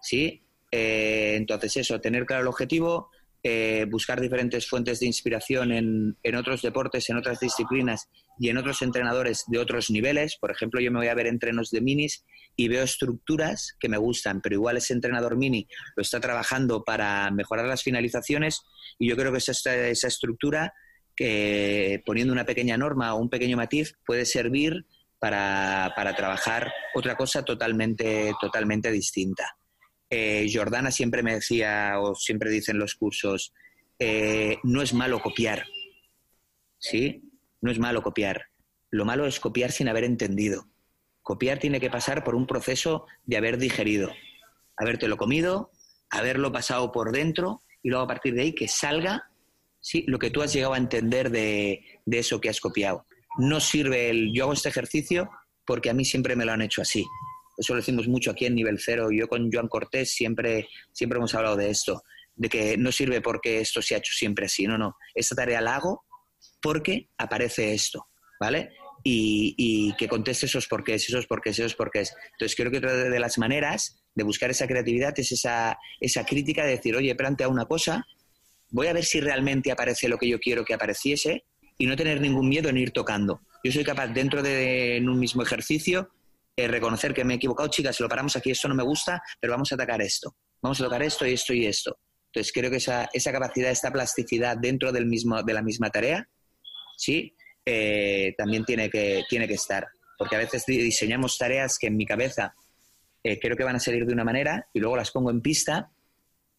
[0.00, 0.44] ¿Sí?
[0.70, 3.10] Entonces eso, tener claro el objetivo,
[3.46, 8.56] eh, buscar diferentes fuentes de inspiración en, en, otros deportes, en otras disciplinas y en
[8.56, 10.38] otros entrenadores de otros niveles.
[10.40, 12.24] Por ejemplo, yo me voy a ver entrenos de minis
[12.56, 17.30] y veo estructuras que me gustan, pero igual ese entrenador mini lo está trabajando para
[17.32, 18.62] mejorar las finalizaciones
[18.98, 20.72] y yo creo que esa, esa estructura
[21.14, 24.86] que poniendo una pequeña norma o un pequeño matiz puede servir
[25.18, 29.54] para, para trabajar otra cosa totalmente, totalmente distinta.
[30.10, 33.52] Eh, Jordana siempre me decía, o siempre dicen los cursos,
[33.98, 35.64] eh, no es malo copiar.
[36.78, 37.22] ¿Sí?
[37.60, 38.46] No es malo copiar.
[38.90, 40.68] Lo malo es copiar sin haber entendido.
[41.22, 44.12] Copiar tiene que pasar por un proceso de haber digerido,
[44.76, 45.72] habértelo comido,
[46.10, 49.30] haberlo pasado por dentro y luego a partir de ahí que salga
[50.06, 53.06] lo que tú has llegado a entender de, de eso que has copiado.
[53.38, 55.30] No sirve el yo hago este ejercicio
[55.66, 57.04] porque a mí siempre me lo han hecho así.
[57.56, 59.08] Eso lo decimos mucho aquí en nivel cero.
[59.10, 62.02] Yo con Joan Cortés siempre, siempre hemos hablado de esto,
[62.34, 64.66] de que no sirve porque esto se ha hecho siempre así.
[64.66, 64.96] No, no.
[65.14, 66.04] Esta tarea la hago
[66.60, 68.06] porque aparece esto,
[68.40, 68.70] ¿vale?
[69.06, 72.14] Y, que conteste esos porqués, esos porqués, esos porqués.
[72.32, 76.64] Entonces creo que otra de las maneras de buscar esa creatividad, es esa, esa crítica
[76.64, 78.06] de decir, oye, plantea una cosa,
[78.70, 81.44] voy a ver si realmente aparece lo que yo quiero que apareciese
[81.76, 83.42] y no tener ningún miedo en ir tocando.
[83.62, 86.10] Yo soy capaz dentro de un mismo ejercicio
[86.56, 89.52] eh, reconocer que me he equivocado, chicas, lo paramos aquí, esto no me gusta, pero
[89.52, 90.36] vamos a atacar esto.
[90.62, 91.98] Vamos a tocar esto y esto y esto.
[92.26, 96.28] Entonces creo que esa, esa capacidad, esta plasticidad dentro del mismo, de la misma tarea,
[96.96, 97.34] sí,
[97.64, 99.86] eh, también tiene que, tiene que estar.
[100.18, 102.54] Porque a veces diseñamos tareas que en mi cabeza
[103.22, 105.90] eh, creo que van a salir de una manera y luego las pongo en pista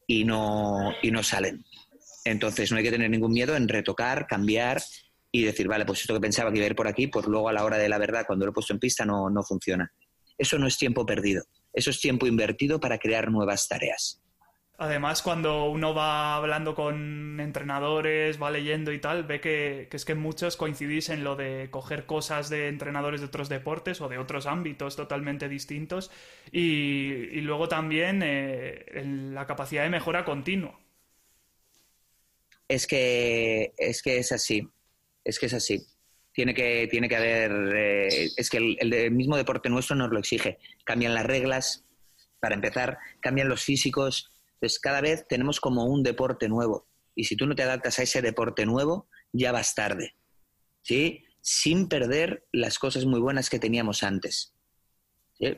[0.07, 1.63] y no, y no salen.
[2.25, 4.81] Entonces no hay que tener ningún miedo en retocar, cambiar
[5.35, 7.49] y decir, vale, pues esto que pensaba que iba a ir por aquí, pues luego
[7.49, 9.91] a la hora de la verdad, cuando lo he puesto en pista, no, no funciona.
[10.37, 14.21] Eso no es tiempo perdido, eso es tiempo invertido para crear nuevas tareas.
[14.77, 20.15] Además, cuando uno va hablando con entrenadores, va leyendo y tal, ve que, es que
[20.15, 24.45] muchos coincidís en lo de coger cosas de entrenadores de otros deportes o de otros
[24.45, 26.11] ámbitos totalmente distintos
[26.49, 28.85] y, luego también eh,
[29.33, 30.79] la capacidad de mejora continua.
[32.69, 34.69] Es que es, que es así
[35.25, 35.85] es que es así.
[36.31, 37.51] Tiene que, tiene que haber.
[37.75, 40.59] Eh, es que el, mismo deporte nuestro nos lo exige.
[40.85, 41.83] Cambian las reglas,
[42.39, 44.31] para empezar, cambian los físicos.
[44.53, 46.87] Entonces, cada vez tenemos como un deporte nuevo.
[47.15, 50.15] Y si tú no te adaptas a ese deporte nuevo, ya vas tarde.
[50.83, 51.23] ¿Sí?
[51.41, 54.53] Sin perder las cosas muy buenas que teníamos antes.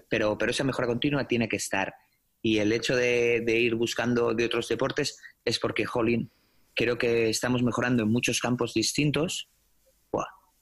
[0.10, 1.94] Pero, pero esa mejora continua tiene que estar.
[2.42, 6.32] Y el hecho de, de ir buscando de otros deportes es porque, jolín,
[6.76, 9.50] creo que estamos mejorando en muchos campos distintos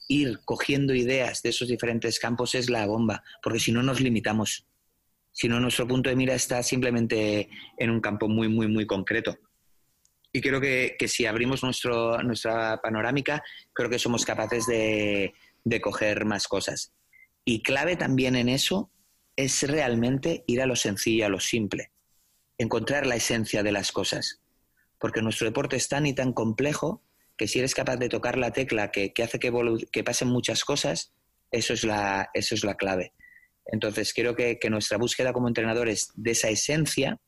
[0.08, 4.66] ir cogiendo ideas de esos diferentes campos es la bomba, porque si no nos limitamos.
[5.32, 9.38] Si no, nuestro punto de mira está simplemente en un campo muy, muy, muy concreto.
[10.32, 13.44] Y creo que, si abrimos nuestro, nuestra panorámica,
[13.74, 15.34] creo que somos capaces de,
[15.64, 16.94] de coger más cosas.
[17.44, 18.92] Y clave también en eso
[19.36, 21.92] es realmente ir a lo sencillo, a lo simple,
[22.58, 24.42] encontrar la esencia de las cosas.
[25.00, 27.02] Porque nuestro deporte es tan y tan complejo
[27.38, 29.52] que si eres capaz de tocar la tecla que, hace que,
[29.92, 31.14] que, pasen muchas cosas,
[31.52, 33.14] eso es la, eso es la clave.
[33.66, 37.20] Entonces, creo que, nuestra búsqueda como entrenadores de esa esencia,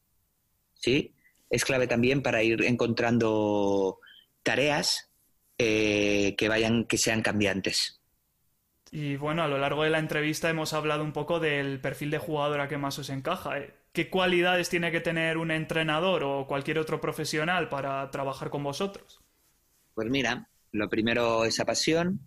[0.75, 1.13] ¿sí?
[1.49, 3.99] Es clave también para ir encontrando
[4.43, 5.09] tareas
[5.57, 8.01] eh, que vayan, que sean cambiantes.
[8.91, 12.19] Y bueno, a lo largo de la entrevista hemos hablado un poco del perfil de
[12.19, 13.55] jugadora que más os encaja.
[13.91, 19.19] ¿Qué cualidades tiene que tener un entrenador o cualquier otro profesional para trabajar con vosotros?
[19.97, 22.19] Pues mira, lo primero, esa pasión,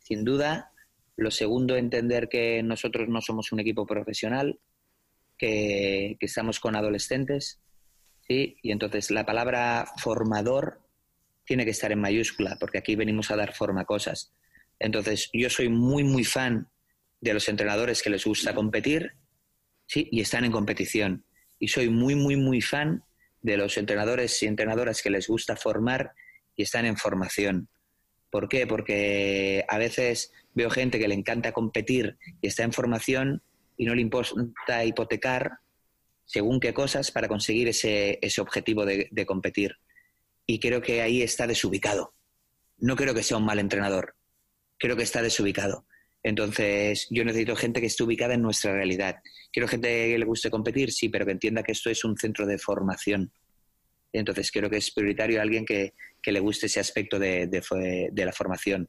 [0.00, 0.72] sin duda.
[1.16, 4.58] Lo segundo, entender que nosotros no somos un equipo profesional,
[5.38, 7.60] que, estamos con adolescentes,
[8.26, 8.56] ¿sí?
[8.60, 10.80] Y entonces la palabra formador
[11.44, 14.32] tiene que estar en mayúscula, porque aquí venimos a dar forma a cosas.
[14.80, 16.70] Entonces, yo soy muy, muy fan
[17.20, 19.12] de los entrenadores que les gusta competir,
[19.86, 20.08] ¿sí?
[20.10, 21.24] Y están en competición.
[21.60, 23.04] Y soy muy, muy, muy fan
[23.42, 26.14] de los entrenadores y entrenadoras que les gusta formar
[26.56, 27.68] y están en formación.
[28.30, 28.66] ¿Por qué?
[28.66, 33.42] Porque a veces veo gente que le encanta competir y está en formación
[33.76, 35.58] y no le importa hipotecar
[36.24, 39.76] según qué cosas para conseguir ese, ese objetivo de, de, competir.
[40.46, 42.14] Y creo que ahí está desubicado.
[42.78, 44.16] No creo que sea un mal entrenador,
[44.78, 45.86] creo que está desubicado.
[46.22, 49.16] Entonces, yo necesito gente que esté ubicada en nuestra realidad.
[49.52, 52.46] Quiero gente que le guste competir, sí, pero que entienda que esto es un centro
[52.46, 53.32] de formación
[54.12, 55.94] entonces creo que es prioritario alguien que,
[56.30, 57.48] le guste ese aspecto de,
[58.14, 58.88] la formación,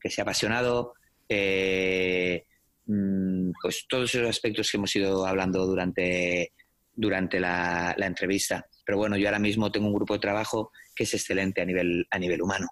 [0.00, 0.94] que sea apasionado,
[1.28, 2.44] eh,
[2.86, 6.52] mm, pues todos esos aspectos que hemos ido hablando durante,
[6.94, 8.66] durante la, entrevista.
[8.84, 12.06] Pero bueno, yo ahora mismo tengo un grupo de trabajo que es excelente a nivel,
[12.10, 12.66] a nivel humano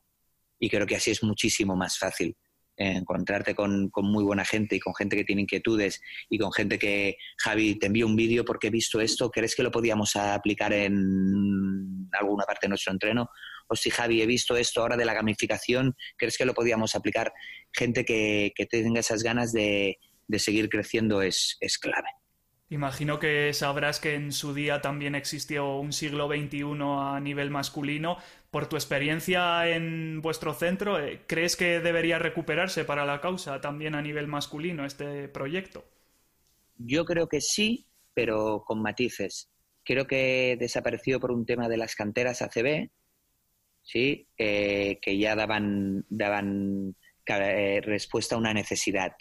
[0.59, 2.37] y creo que así es muchísimo más fácil
[2.81, 7.17] encontrarte con, muy buena gente y con gente que tiene inquietudes y con gente que,
[7.39, 12.09] Javi, te envío un vídeo porque he visto esto, ¿crees que lo podíamos aplicar en
[12.13, 13.29] alguna parte de nuestro entreno?
[13.71, 17.33] O si, Javi, he visto esto ahora de la gamificación, ¿crees que lo podíamos aplicar?
[17.73, 19.99] Gente que, tenga esas ganas de,
[20.39, 22.09] seguir creciendo es, es clave.
[22.69, 28.17] Imagino que sabrás que en su día también existió un siglo XXI a nivel masculino.
[28.51, 33.95] Por tu experiencia en vuestro centro, eh, ¿crees que debería recuperarse para la causa también
[33.95, 35.85] a nivel masculino este proyecto?
[36.77, 39.49] Yo creo que sí, pero con matices.
[39.85, 42.91] Creo que desapareció por un tema de las canteras ACB,
[43.91, 46.95] sí, eh, que ya daban, daban
[47.27, 49.13] eh, respuesta a una necesidad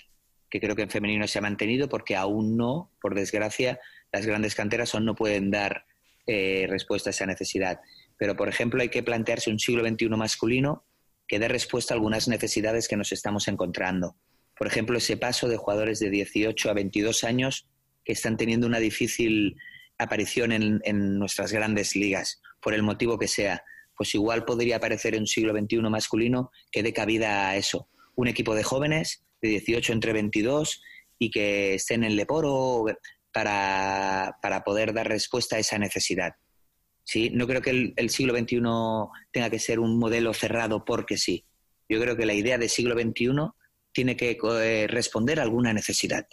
[0.50, 3.80] que creo que en femenino se ha mantenido porque aún no, por desgracia,
[4.12, 5.86] las grandes canteras aún no pueden dar
[6.26, 7.80] eh, respuesta a esa necesidad.
[8.18, 10.86] Pero, por ejemplo, hay que plantearse un siglo XXI masculino
[11.28, 14.16] que dé respuesta a algunas necesidades que nos estamos encontrando.
[14.58, 17.68] Por ejemplo, ese paso de jugadores de 18 a 22 años
[18.04, 19.56] que están teniendo una difícil
[20.00, 23.64] aparición en, en nuestras grandes ligas, por el motivo que sea.
[24.00, 27.90] Pues igual podría aparecer en un siglo XXI masculino que dé cabida a eso.
[28.16, 30.82] Un equipo de jóvenes de 18 entre 22
[31.20, 32.86] y que estén en Leporo
[33.34, 36.36] para, para poder dar respuesta a esa necesidad.
[37.04, 37.30] ¿Sí?
[37.32, 38.62] No creo que el, siglo XXI
[39.34, 41.44] tenga que ser un modelo cerrado porque sí.
[41.90, 43.32] Yo creo que la idea del siglo XXI
[43.92, 46.26] tiene que eh, responder a alguna necesidad.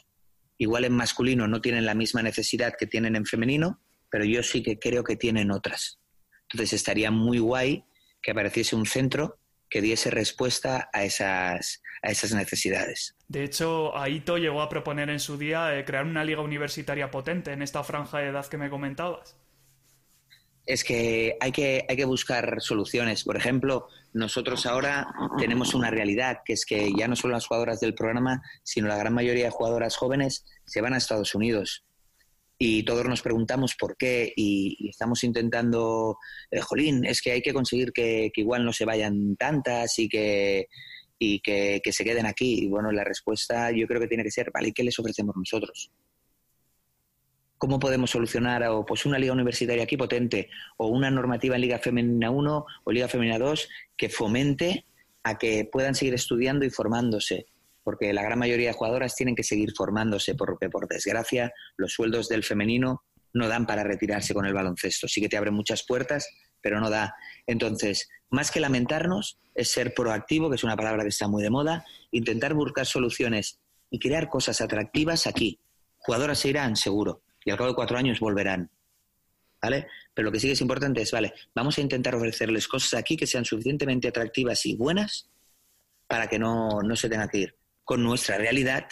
[0.56, 4.62] Igual en masculino no tienen la misma necesidad que tienen en femenino, pero yo sí
[4.62, 5.98] que creo que tienen otras.
[6.52, 7.84] Entonces estaría muy guay
[8.22, 9.38] que apareciese un centro
[9.68, 13.16] que diese respuesta a esas, a esas necesidades.
[13.28, 17.52] De hecho, Aito llegó a proponer en su día eh, crear una liga universitaria potente
[17.52, 19.36] en esta franja de edad que me comentabas.
[20.64, 23.22] Es que hay que, hay que buscar soluciones.
[23.22, 25.06] Por ejemplo, nosotros ahora
[25.38, 28.96] tenemos una realidad, que es que ya no solo las jugadoras del programa, sino la
[28.96, 31.86] gran mayoría de jugadoras jóvenes se van a Estados Unidos
[32.58, 36.18] y todos nos preguntamos por qué y, estamos intentando,
[36.50, 40.68] eh, jolín, es que hay que conseguir que, igual no se vayan tantas y que
[41.18, 42.64] y que, se queden aquí.
[42.64, 44.68] Y bueno, la respuesta yo creo que tiene que ser, ¿vale?
[44.68, 45.90] ¿Y qué les ofrecemos nosotros?
[47.56, 51.78] ¿Cómo podemos solucionar o, pues una liga universitaria aquí potente o una normativa en Liga
[51.78, 54.84] Femenina 1 o Liga Femenina 2 que fomente
[55.22, 57.46] a que puedan seguir estudiando y formándose?
[57.86, 62.28] Porque la gran mayoría de jugadoras tienen que seguir formándose, porque por desgracia los sueldos
[62.28, 65.06] del femenino no dan para retirarse con el baloncesto.
[65.06, 66.28] Sí que te abren muchas puertas,
[66.60, 67.14] pero no da.
[67.46, 71.50] Entonces, más que lamentarnos, es ser proactivo, que es una palabra que está muy de
[71.50, 75.60] moda, intentar buscar soluciones y crear cosas atractivas aquí.
[75.98, 78.68] Jugadoras se irán, seguro, y al cabo de cuatro años volverán.
[79.62, 79.86] ¿Vale?
[80.12, 83.16] Pero lo que sí que es importante es, vale, vamos a intentar ofrecerles cosas aquí
[83.16, 85.30] que sean suficientemente atractivas y buenas
[86.08, 87.55] para que no, no se tenga que ir
[87.86, 88.88] con nuestra realidad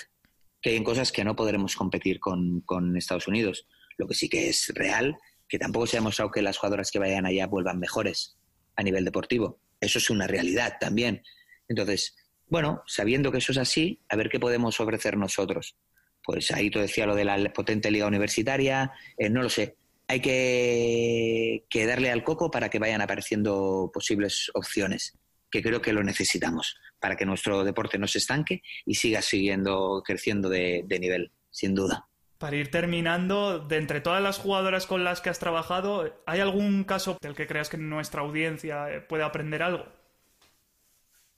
[0.62, 2.62] que hay cosas que no podremos competir con,
[2.96, 3.66] Estados Unidos.
[3.98, 5.18] Lo que sí que es real,
[5.48, 8.36] que tampoco se ha demostrado que las jugadoras que vayan allá vuelvan mejores
[8.76, 9.58] a nivel deportivo.
[9.80, 11.22] Eso es una realidad también.
[11.68, 12.14] Entonces,
[12.46, 15.76] bueno, sabiendo que eso es así, a ver qué podemos ofrecer nosotros.
[16.22, 19.76] Pues ahí te decía lo de la potente liga universitaria, eh, no lo sé.
[20.06, 25.18] Hay que darle al coco para que vayan apareciendo posibles opciones,
[25.50, 30.02] que creo que lo necesitamos para que nuestro deporte no se estanque y siga siguiendo
[30.02, 32.08] creciendo de, nivel, sin duda.
[32.38, 36.84] Para ir terminando, de entre todas las jugadoras con las que has trabajado, ¿hay algún
[36.84, 39.84] caso del que creas que nuestra audiencia eh, puede aprender algo?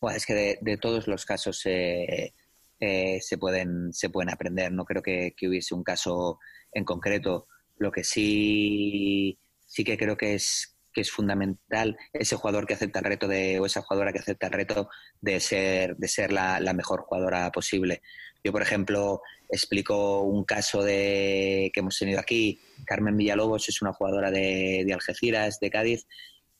[0.01, 2.33] Bueno, es que de, todos los casos eh,
[2.79, 4.71] se, pueden, se pueden aprender.
[4.71, 6.39] No creo que, que, hubiese un caso
[6.71, 7.49] en concreto.
[7.77, 13.01] Lo que sí, sí que creo que es, que es fundamental ese jugador que acepta
[13.01, 14.88] el reto de, o esa jugadora que acepta el reto
[15.20, 18.01] de ser, de ser la, mejor jugadora posible.
[18.42, 19.20] Yo, por ejemplo,
[19.51, 22.59] explico un caso de, que hemos tenido aquí.
[22.86, 26.07] Carmen Villalobos es una jugadora de, Algeciras, de Cádiz,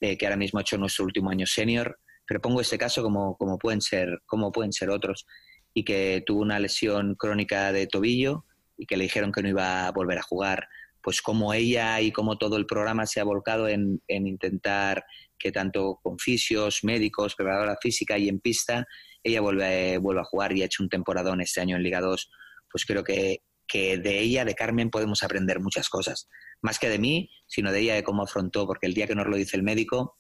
[0.03, 1.99] eh, que ahora mismo ha hecho nuestro último año senior.
[2.27, 5.27] Pero pongo este caso como, como, pueden ser, como pueden ser otros.
[5.73, 8.45] Y que tuvo una lesión crónica de tobillo
[8.77, 10.69] y que le dijeron que no iba a volver a jugar
[11.07, 15.05] pues como ella y como todo el programa se ha volcado en, intentar
[15.39, 18.85] que tanto con fisios, médicos, preparadora física y en pista,
[19.23, 22.29] ella vuelve, vuelva a jugar y ha hecho un temporadón este año en Liga 2,
[22.69, 23.39] pues creo que,
[23.73, 26.27] de ella, de Carmen, podemos aprender muchas cosas.
[26.61, 29.29] Más que de mí, sino de ella, de cómo afrontó, porque el día que nos
[29.29, 30.19] lo dice el médico,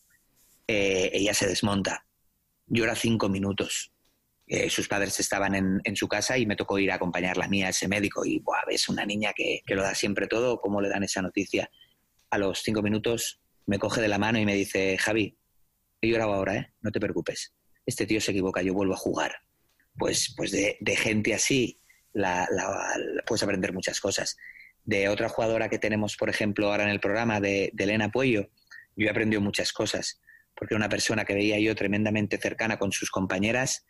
[0.68, 2.06] eh, ella se desmonta.
[2.68, 3.92] Llora cinco minutos.
[4.48, 7.64] Eh, sus padres estaban en, su casa y me tocó ir a acompañarla a mí
[7.64, 10.88] a ese médico y Buah, ves una niña que, lo da siempre todo, cómo le
[10.88, 11.68] dan esa noticia.
[12.30, 15.36] A los cinco minutos me coge de la mano y me dice, Javi,
[16.00, 16.72] he llorado ahora, ¿eh?
[16.80, 17.54] no te preocupes.
[17.84, 19.34] Este tío se equivoca, yo vuelvo a jugar.
[19.98, 21.80] Pues, pues de, gente así
[22.12, 22.46] la,
[23.26, 24.36] puedes aprender muchas cosas.
[24.84, 28.48] De otra jugadora que tenemos, por ejemplo, ahora en el programa, de, de Elena Puello,
[28.94, 30.20] yo he aprendido muchas cosas,
[30.54, 33.84] porque una persona que veía yo tremendamente cercana con sus compañeras,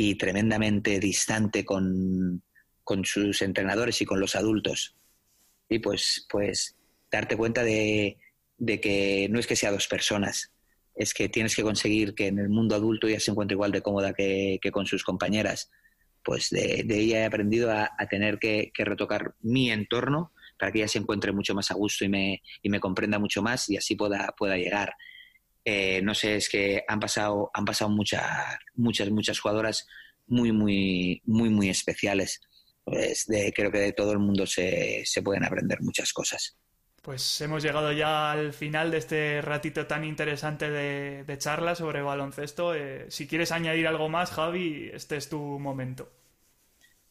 [0.00, 2.44] y tremendamente distante con,
[3.02, 4.96] sus entrenadores y con los adultos.
[5.68, 6.76] Y pues, pues
[7.10, 8.16] darte cuenta de,
[8.80, 10.52] que no es que sea dos personas,
[10.94, 13.82] es que tienes que conseguir que en el mundo adulto ella se encuentre igual de
[13.82, 15.68] cómoda que, con sus compañeras.
[16.22, 21.00] Pues de, ella he aprendido a, tener que, retocar mi entorno para que ella se
[21.00, 24.32] encuentre mucho más a gusto y me, y me comprenda mucho más y así pueda,
[24.38, 24.94] pueda llegar.
[25.70, 28.24] Eh, no sé, es que han pasado, han pasado muchas,
[28.74, 29.86] muchas, muchas jugadoras
[30.26, 32.40] muy, muy, muy, muy especiales.
[32.84, 36.56] Pues de, creo que de todo el mundo se, pueden aprender muchas cosas.
[37.02, 42.74] Pues hemos llegado ya al final de este ratito tan interesante de, charla sobre baloncesto.
[42.74, 46.10] Eh, si quieres añadir algo más, Javi, este es tu momento.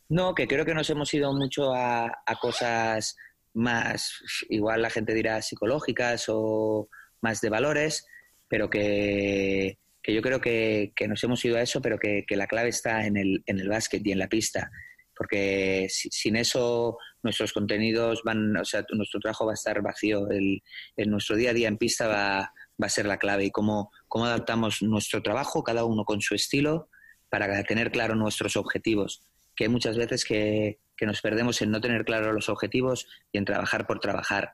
[0.10, 3.18] No, que creo que nos hemos ido mucho a, cosas
[3.54, 6.90] más, igual la gente dirá psicológicas o
[7.22, 8.08] más de valores,
[8.48, 13.06] pero que, yo creo que, nos hemos ido a eso, pero que, la clave está
[13.06, 14.72] en el, en el básquet y en la pista,
[15.16, 20.62] porque sin eso nuestros contenidos van, o sea, nuestro trabajo va a estar vacío, el,
[20.96, 23.46] en nuestro día a día en pista va, va a ser la clave.
[23.46, 26.90] Y cómo, cómo adaptamos nuestro trabajo, cada uno con su estilo,
[27.30, 29.24] para tener claro nuestros objetivos,
[29.56, 33.38] que hay muchas veces que, que nos perdemos en no tener claro los objetivos y
[33.38, 34.54] en trabajar por trabajar.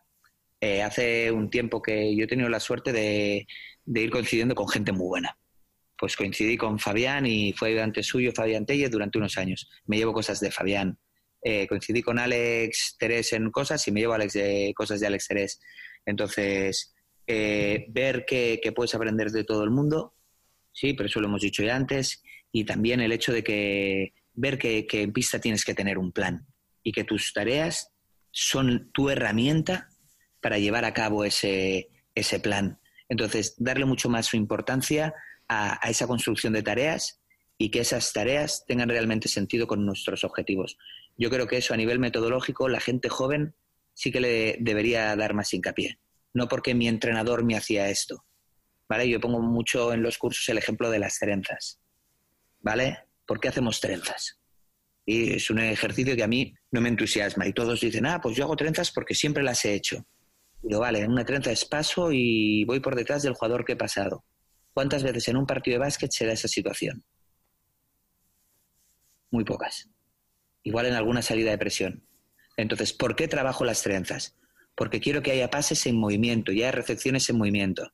[0.62, 3.48] Eh, hace un tiempo que yo he tenido la suerte de,
[3.86, 5.38] ir coincidiendo con gente muy buena.
[5.98, 9.70] Pues coincidí con Fabián y fue ayudante suyo Fabián Tellez durante unos años.
[9.86, 10.98] Me llevo cosas de Fabián.
[11.42, 15.28] Eh, coincidí con Alex Terés en cosas y me llevo Alex de, cosas de Alex
[15.28, 15.60] Terés.
[16.06, 16.94] Entonces,
[17.28, 20.14] eh, ver que, puedes aprender de todo el mundo,
[20.72, 22.22] sí, pero eso lo hemos dicho ya antes,
[22.52, 26.12] y también el hecho de que ver que, que en pista tienes que tener un
[26.12, 26.46] plan
[26.82, 27.92] y que tus tareas
[28.32, 29.90] son tu herramienta
[30.42, 32.80] para llevar a cabo ese, ese plan.
[33.14, 35.14] Entonces, darle mucho más su importancia
[35.48, 37.22] a, esa construcción de tareas
[37.60, 40.80] y que esas tareas tengan realmente sentido con nuestros objetivos.
[41.16, 43.54] Yo creo que eso a nivel metodológico, la gente joven
[43.94, 46.00] sí que le debería dar más hincapié.
[46.34, 48.26] No porque mi entrenador me hacía esto.
[48.90, 49.08] ¿Vale?
[49.08, 51.80] Yo pongo mucho en los cursos el ejemplo de las trenzas.
[52.62, 52.98] ¿Vale?
[53.28, 54.40] ¿Por qué hacemos trenzas?
[55.06, 57.46] Y es un ejercicio que a mí no me entusiasma.
[57.46, 60.04] Y todos dicen, ah, pues yo hago trenzas porque siempre las he hecho.
[60.64, 63.78] Digo, vale, en una trenza es paso y voy por detrás del jugador que he
[63.78, 64.24] pasado.
[64.74, 67.04] ¿Cuántas veces en un partido de básquet se da esa situación?
[69.30, 69.90] Muy pocas.
[70.64, 72.08] Igual en alguna salida de presión.
[72.56, 74.38] Entonces, ¿por qué trabajo las trenzas?
[74.76, 77.92] Porque quiero que haya pases en movimiento y haya recepciones en movimiento.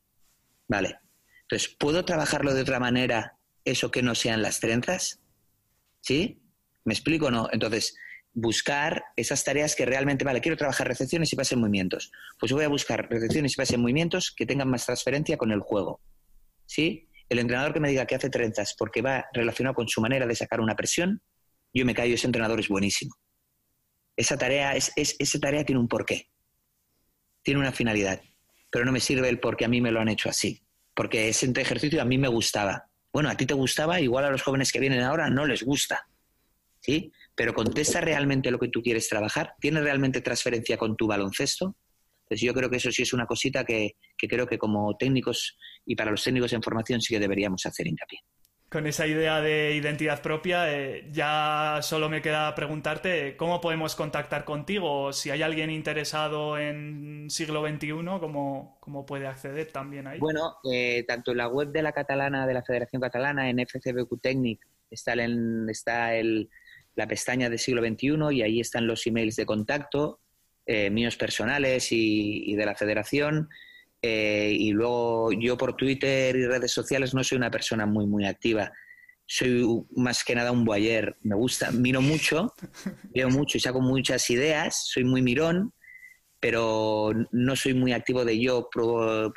[0.68, 1.00] Vale.
[1.42, 5.22] Entonces, ¿puedo trabajarlo de otra manera eso que no sean las trenzas?
[6.02, 6.40] ¿Sí?
[6.86, 7.50] ¿Me explico o no?
[7.52, 7.98] Entonces,
[8.34, 12.12] buscar esas tareas que realmente, vale, quiero trabajar recepciones y pases en movimientos.
[12.40, 15.60] Pues voy a buscar recepciones y pases en movimientos que tengan más transferencia con el
[15.60, 16.00] juego.
[16.66, 17.10] ¿Sí?
[17.28, 20.36] El entrenador que me diga que hace trenzas porque va relacionado con su manera de
[20.36, 21.22] sacar una presión,
[21.74, 23.16] yo me callo, ese entrenador es buenísimo.
[24.16, 26.30] Esa tarea, es, esa tarea tiene un porqué,
[27.42, 28.22] tiene una finalidad,
[28.70, 30.62] pero no me sirve el porque a mí me lo han hecho así,
[30.94, 32.90] porque ese ejercicio a mí me gustaba.
[33.14, 36.08] Bueno, a ti te gustaba, igual a los jóvenes que vienen ahora no les gusta.
[36.82, 37.12] ¿Sí?
[37.40, 41.78] Pero contesta realmente lo que tú quieres trabajar, tiene realmente transferencia con tu baloncesto.
[42.24, 45.96] Entonces yo creo que eso sí es una cosita que, creo que como técnicos y
[45.96, 48.20] para los técnicos en formación sí que deberíamos hacer hincapié.
[48.68, 54.44] Con esa idea de identidad propia, eh, ya solo me queda preguntarte cómo podemos contactar
[54.44, 55.14] contigo.
[55.14, 60.20] Si hay alguien interesado en siglo XXI, ¿cómo, cómo puede acceder también ahí?
[60.20, 64.20] Bueno, eh, tanto en la web de la catalana, de la Federación Catalana, en FCBQ
[64.22, 64.60] Technic,
[64.92, 65.14] está
[65.70, 66.50] está el,
[67.00, 70.20] la pestaña de siglo XXI y ahí están los emails de contacto,
[70.66, 73.48] eh, míos personales y, de la federación.
[74.02, 78.26] Eh, y luego yo por Twitter y redes sociales no soy una persona muy, muy
[78.26, 78.74] activa.
[79.26, 81.16] Soy más que nada un boyer.
[81.22, 82.54] Me gusta, miro mucho,
[83.16, 84.86] veo mucho y saco muchas ideas.
[84.86, 85.74] Soy muy mirón,
[86.42, 88.70] pero no soy muy activo de yo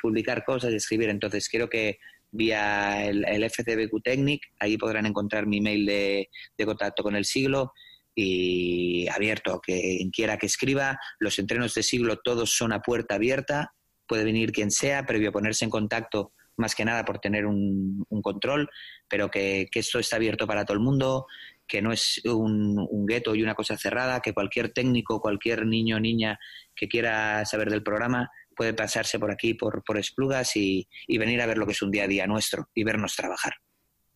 [0.01, 1.09] publicar cosas y escribir.
[1.09, 1.97] Entonces creo que
[2.33, 4.41] vía el, FCBQ Technic.
[4.59, 6.29] Ahí podrán encontrar mi mail de,
[6.65, 7.71] contacto con el siglo
[8.15, 10.99] y abierto, que quiera que escriba.
[11.19, 13.73] Los entrenos de siglo todos son a puerta abierta.
[14.07, 18.05] Puede venir quien sea, previo a ponerse en contacto, más que nada por tener un,
[18.21, 18.69] control,
[19.07, 21.25] pero que, esto está abierto para todo el mundo,
[21.67, 25.97] que no es un, un gueto y una cosa cerrada, que cualquier técnico, cualquier niño
[25.97, 26.39] o niña
[26.75, 31.45] que quiera saber del programa puede pasarse por aquí, por, por Esplugas y, venir a
[31.45, 33.53] ver lo que es un día a día nuestro y vernos trabajar.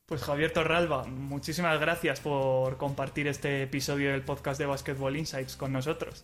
[0.06, 5.74] Pues Javier Torralba, muchísimas gracias por compartir este episodio del podcast de Basketball Insights con
[5.74, 6.24] nosotros.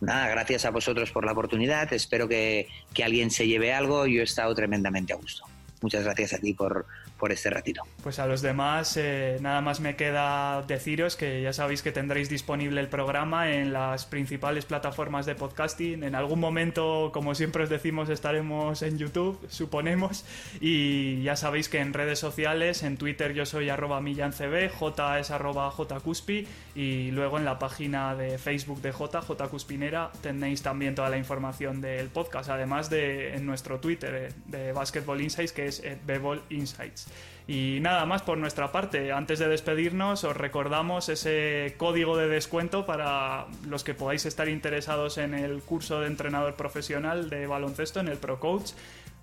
[0.00, 1.92] Nada, gracias a vosotros por la oportunidad.
[1.92, 4.06] Espero que, que alguien se lleve algo.
[4.06, 5.44] Yo he estado tremendamente a gusto.
[5.82, 6.86] Muchas gracias a ti por,
[7.22, 7.82] por este ratito.
[8.02, 12.28] Pues a los demás, eh, nada más me queda deciros que ya sabéis que tendréis
[12.28, 16.02] disponible el programa en las principales plataformas de podcasting.
[16.02, 20.24] En algún momento, como siempre os decimos, estaremos en YouTube, suponemos.
[20.60, 25.30] Y ya sabéis que en redes sociales, en Twitter yo soy arroba millancb, J es
[25.30, 31.08] arroba jcuspi y luego en la página de Facebook de J, jcuspinera, tenéis también toda
[31.08, 35.80] la información del podcast, además de en nuestro Twitter eh, de Basketball Insights, que es
[36.04, 37.11] Bebol Insights.
[37.48, 39.12] Y nada más por nuestra parte.
[39.12, 45.18] Antes de despedirnos, os recordamos ese código de descuento para los que podáis estar interesados
[45.18, 48.72] en el curso de entrenador profesional de baloncesto, en el Pro Coach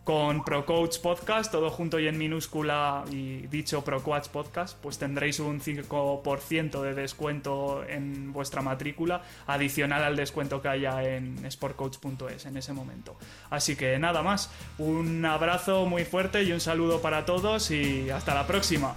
[0.10, 5.62] con ProCoach Podcast, todo junto y en minúscula y dicho ProCoach Podcast, pues tendréis un
[5.62, 12.74] 5% de descuento en vuestra matrícula, adicional al descuento que haya en sportcoach.es en ese
[12.74, 13.18] momento.
[13.52, 14.50] Así que nada más,
[14.80, 18.96] un abrazo muy fuerte y un saludo para todos y hasta la próxima.